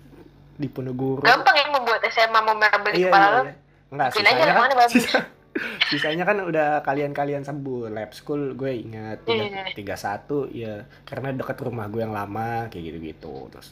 di 0.55 0.67
Ponorogo 0.67 1.23
Gampang 1.23 1.55
ya 1.55 1.67
membuat 1.71 2.03
SMA 2.07 2.39
memorable 2.39 2.91
di 2.91 3.03
iya 3.03 3.11
kepala 3.11 3.27
iya, 3.27 3.43
iya. 3.43 3.55
Enggak, 3.89 4.07
aja 4.07 4.15
sisanya 4.19 4.43
yang 4.45 4.59
mana 4.59 4.75
kan, 4.75 4.89
sisa- 4.91 5.29
sisanya 5.91 6.25
kan 6.27 6.39
udah 6.43 6.69
kalian-kalian 6.83 7.43
sebut 7.43 7.89
lab 7.89 8.11
school 8.13 8.55
gue 8.55 8.73
ingat 8.75 9.23
tiga, 9.23 9.43
Iya, 9.43 9.63
iya. 9.65 9.75
tiga 9.75 9.95
satu 9.95 10.47
ya 10.51 10.83
karena 11.03 11.35
dekat 11.35 11.59
rumah 11.63 11.87
gue 11.87 12.03
yang 12.03 12.15
lama 12.15 12.67
kayak 12.71 12.85
gitu-gitu 12.85 13.51
terus. 13.51 13.71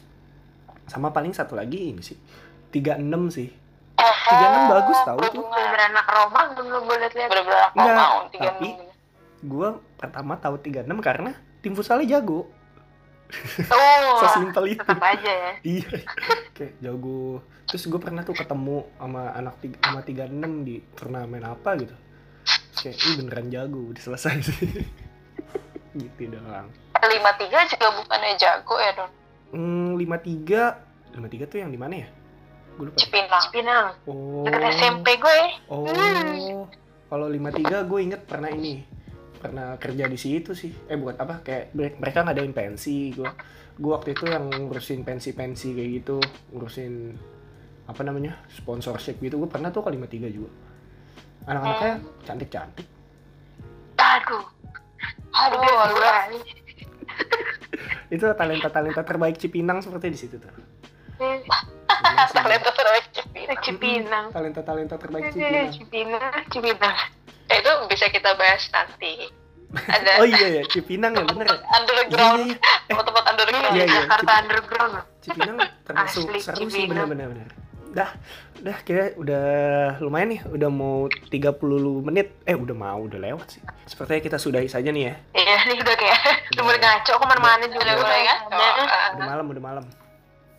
Sama 0.87 1.11
paling 1.11 1.31
satu 1.31 1.55
lagi 1.55 1.91
ini 1.91 1.99
sih 1.99 2.15
tiga 2.71 2.95
enam 2.95 3.27
sih 3.27 3.47
tiga 3.97 4.45
enam 4.47 4.63
bagus 4.69 4.99
tau 5.01 5.19
tuh. 5.25 5.43
Bener 5.43 5.81
anak 5.87 6.05
Romangun 6.05 6.65
lo 6.65 6.79
gue 6.81 6.95
liat-liat. 6.97 7.29
Bener-bener 7.29 7.61
aku 7.63 7.75
Enggak, 7.75 7.95
mau 7.95 8.17
tiga 8.29 8.49
tapi- 8.51 8.71
enam. 8.71 8.85
gue 9.39 9.67
pertama 9.95 10.33
tahu 10.35 10.55
tiga 10.57 10.79
enam 10.81 10.97
karena 10.97 11.31
tim 11.59 11.73
futsalnya 11.73 12.07
jago. 12.09 12.49
Oh, 13.67 14.17
sesimpel 14.23 14.63
itu. 14.69 14.79
tetap 14.79 14.97
aja 14.99 15.27
ya. 15.27 15.51
iya 15.75 15.89
kayak 16.51 16.73
jago. 16.79 17.41
Terus 17.65 17.83
gue 17.85 17.99
pernah 17.99 18.23
tuh 18.23 18.33
ketemu 18.33 18.87
sama 18.95 19.23
anak 19.31 19.55
tiga 19.59 19.77
sama 19.81 19.99
tiga 20.01 20.23
enam 20.25 20.63
di 20.63 20.79
turnamen 20.93 21.43
apa 21.43 21.75
gitu. 21.75 21.95
Terus 22.47 22.81
kayak 22.81 22.97
ih 22.97 23.13
beneran 23.17 23.47
jago 23.49 23.81
udah 23.91 24.01
selesai. 24.01 24.35
Sih 24.41 24.85
gitu 25.99 26.31
doang. 26.31 26.69
Lima 26.97 27.31
tiga 27.35 27.61
juga 27.67 27.87
bukannya 27.93 28.37
jago 28.37 28.75
ya 28.75 28.91
don? 28.95 29.11
Hmm, 29.47 29.89
53 29.95 31.13
53 31.13 31.47
tuh 31.47 31.57
yang 31.57 31.69
di 31.69 31.77
mana 31.77 31.93
ya 31.97 32.07
gue 32.77 32.85
lupa. 32.93 32.97
Cipinang. 33.01 33.41
Cipinang. 33.49 33.85
Oh. 34.05 34.45
Deket 34.45 34.61
SMP 34.77 35.07
gue 35.17 35.39
oh. 35.73 36.69
Kalau 37.07 37.25
53 37.31 37.89
gue 37.89 37.99
inget 38.05 38.21
pernah 38.29 38.53
ini. 38.53 38.85
Pernah 39.37 39.77
kerja 39.81 40.05
di 40.05 40.17
situ 40.17 40.53
sih. 40.53 40.69
Eh 40.85 40.97
buat 40.97 41.17
apa? 41.17 41.41
Kayak 41.41 41.73
mere- 41.73 41.97
mereka 41.97 42.21
ngadain 42.23 42.53
pensi 42.53 43.11
gue 43.11 43.29
gue 43.77 43.91
waktu 43.93 44.17
itu 44.17 44.25
yang 44.25 44.49
ngurusin 44.49 45.01
pensi-pensi 45.01 45.73
kayak 45.73 45.89
gitu. 46.01 46.17
Ngurusin 46.53 47.17
apa 47.89 48.01
namanya 48.05 48.37
sponsorship 48.53 49.17
gitu. 49.21 49.41
Gue 49.41 49.49
pernah 49.49 49.73
tuh 49.73 49.81
ke 49.81 49.89
53 49.93 50.29
juga. 50.29 50.51
Anak-anaknya 51.49 51.95
cantik-cantik. 52.25 52.87
Aduh. 53.97 54.45
Aduh 55.33 55.59
lu 55.61 55.73
dua 55.93 56.13
itu 58.13 58.23
talenta-talenta 58.23 59.03
terbaik 59.03 59.35
Cipinang 59.37 59.83
seperti 59.83 60.07
di 60.13 60.19
situ 60.19 60.35
tuh. 60.39 60.51
Sih? 61.17 61.37
Talenta 62.29 62.71
terbaik 62.71 63.05
Cipinang. 63.11 63.59
Cipinang. 63.61 64.25
Talenta-talenta 64.29 64.95
terbaik 64.95 65.23
Eh, 65.23 65.31
Cipinang. 65.31 65.67
Cipinang 65.71 66.23
Cipinang. 66.47 66.95
Eh, 67.47 67.57
itu 67.57 67.71
bisa 67.87 68.05
kita 68.07 68.35
bahas 68.35 68.63
nanti. 68.69 69.13
Ada 69.67 70.11
oh 70.17 70.25
iya 70.25 70.47
ya 70.49 70.63
Cipinang 70.65 71.11
ya 71.11 71.23
bener 71.23 71.43
ya? 71.43 71.51
Tempat 71.53 71.75
underground. 71.75 72.39
Iya, 72.39 72.47
iya. 72.47 72.57
tempat-tempat 72.87 73.23
underground. 73.27 73.65
Iya, 73.67 73.83
iya. 73.83 73.99
Jakarta 73.99 74.15
Cipinang. 74.23 74.41
Underground. 74.41 74.93
Cipinang 75.19 75.57
termasuk 75.83 76.23
Asli, 76.23 76.39
seru 76.39 76.65
sih 76.65 76.83
Cipinang. 76.83 77.07
bener-bener. 77.07 77.49
Dah 77.87 78.09
dah 78.57 78.77
kira 78.81 79.15
udah 79.15 79.45
lumayan 79.99 80.29
nih. 80.29 80.41
Udah 80.45 80.69
mau 80.69 80.97
30 81.27 81.59
menit. 82.01 82.31
Eh 82.43 82.53
udah 82.53 82.75
mau 82.75 82.99
udah 83.01 83.17
lewat 83.17 83.47
sih. 83.49 83.61
Sepertinya 83.85 84.21
kita 84.23 84.37
sudahi 84.37 84.67
saja 84.67 84.87
nih 84.87 85.03
ya. 85.03 85.13
Iya 85.33 85.57
nih 85.65 85.77
udah 85.81 85.95
kayak 85.95 86.19
Udah. 86.53 86.63
mulai 86.67 86.79
ngaco. 86.79 87.11
Ke 87.13 87.25
mana-mana 87.25 87.63
juga 87.65 87.83
udah. 87.83 87.95
mulai 87.97 88.21
kan 88.23 88.37
Ada. 88.45 88.57
udah 89.13 89.25
malam 89.25 89.45
udah 89.47 89.63
malam 89.63 89.85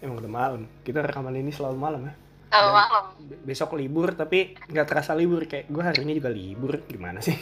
emang 0.00 0.16
udah 0.18 0.32
malam. 0.32 0.60
Kita 0.82 1.00
rekaman 1.00 1.34
ini 1.34 1.50
selalu 1.50 1.76
malam 1.76 2.00
ya. 2.06 2.14
Kalau 2.48 2.72
malam. 2.72 3.04
Be- 3.20 3.40
besok 3.44 3.76
libur 3.76 4.12
tapi 4.12 4.56
nggak 4.66 4.86
terasa 4.86 5.12
libur. 5.12 5.44
Kayak 5.44 5.68
gue 5.68 5.82
hari 5.82 6.00
ini 6.04 6.12
juga 6.16 6.30
libur. 6.30 6.72
Gimana 6.84 7.18
sih? 7.20 7.36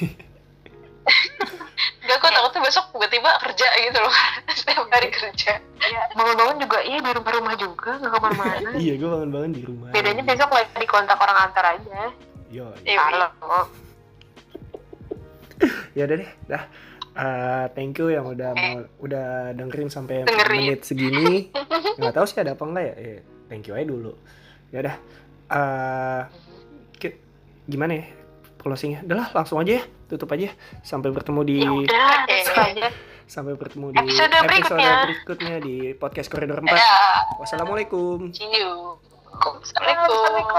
Enggak, 2.03 2.19
gue 2.19 2.31
takutnya 2.31 2.61
besok 2.63 2.85
tiba-tiba 2.95 3.31
kerja 3.43 3.67
gitu 3.83 3.99
loh. 3.99 4.15
Setiap 4.59 4.87
hari 4.87 5.09
kerja. 5.11 5.53
Iya, 5.77 6.03
bangun-bangun 6.15 6.57
juga 6.63 6.79
iya 6.83 6.99
di 6.99 7.11
rumah-rumah 7.15 7.55
juga 7.55 7.91
nggak 7.99 8.11
ke 8.11 8.19
mana-mana. 8.19 8.69
Iya 8.83 8.95
gue 8.99 9.09
bangun 9.11 9.31
bangun 9.31 9.53
di 9.55 9.63
rumah. 9.63 9.89
Bedanya 9.95 10.23
besok 10.23 10.51
lagi 10.51 10.71
di 10.75 10.87
kontak 10.87 11.19
orang 11.19 11.39
antar 11.51 11.65
aja. 11.79 12.11
Yo 12.51 12.71
Iya. 12.83 12.99
kalau 13.03 13.67
ya 15.97 16.05
udah 16.05 16.17
deh 16.21 16.31
dah 16.53 16.63
Eh, 17.17 17.65
thank 17.73 17.97
you 17.97 18.09
yang 18.09 18.25
udah 18.27 18.53
mau 18.53 18.85
udah 19.01 19.51
dengerin 19.51 19.89
sampai 19.89 20.23
Dengerin. 20.23 20.57
menit 20.61 20.85
segini. 20.85 21.49
Nggak 21.99 22.13
tahu 22.13 22.25
sih 22.29 22.39
ada 22.39 22.53
apa 22.53 22.63
enggak 22.63 22.85
ya. 22.85 22.95
Eh, 22.95 23.19
thank 23.49 23.65
you 23.65 23.73
aja 23.73 23.85
dulu. 23.85 24.13
Ya 24.69 24.85
udah. 24.85 24.95
Eh, 25.49 26.21
ki- 26.95 27.19
gimana 27.65 27.93
ya 27.97 28.05
closingnya? 28.59 29.01
Udah 29.03 29.17
lah 29.17 29.29
langsung 29.33 29.59
aja 29.59 29.81
ya. 29.81 29.83
Tutup 30.07 30.31
aja 30.31 30.53
sampai 30.85 31.09
bertemu 31.09 31.41
di 31.43 31.55
ya 31.59 31.71
udah 31.73 32.29
sampai 33.27 33.59
bertemu 33.59 33.91
di 33.91 33.99
Episode 34.07 34.39
berikutnya. 34.39 34.95
berikutnya 35.03 35.55
di 35.59 35.75
podcast 35.93 36.31
koridor 36.31 36.63
4 36.63 36.71
Ya, 36.71 36.95
wassalamualaikum. 37.41 38.31
See 38.31 38.47
you. 38.47 39.03
Assalamualaikum 39.37 40.57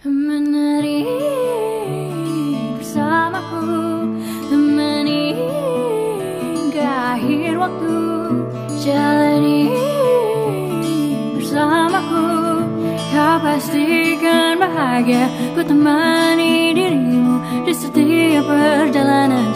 Menari 0.00 1.04
bersamaku 3.00 3.64
Temani 4.52 5.32
hingga 6.52 7.16
akhir 7.16 7.56
waktu 7.56 7.96
Jalani 8.80 9.72
bersamaku. 11.36 12.24
Kau 13.10 13.36
pastikan 13.42 14.60
bahagia 14.60 15.28
Ku 15.56 15.60
temani 15.64 16.76
dirimu 16.76 17.64
di 17.64 17.72
setiap 17.72 18.44
perjalanan 18.44 19.48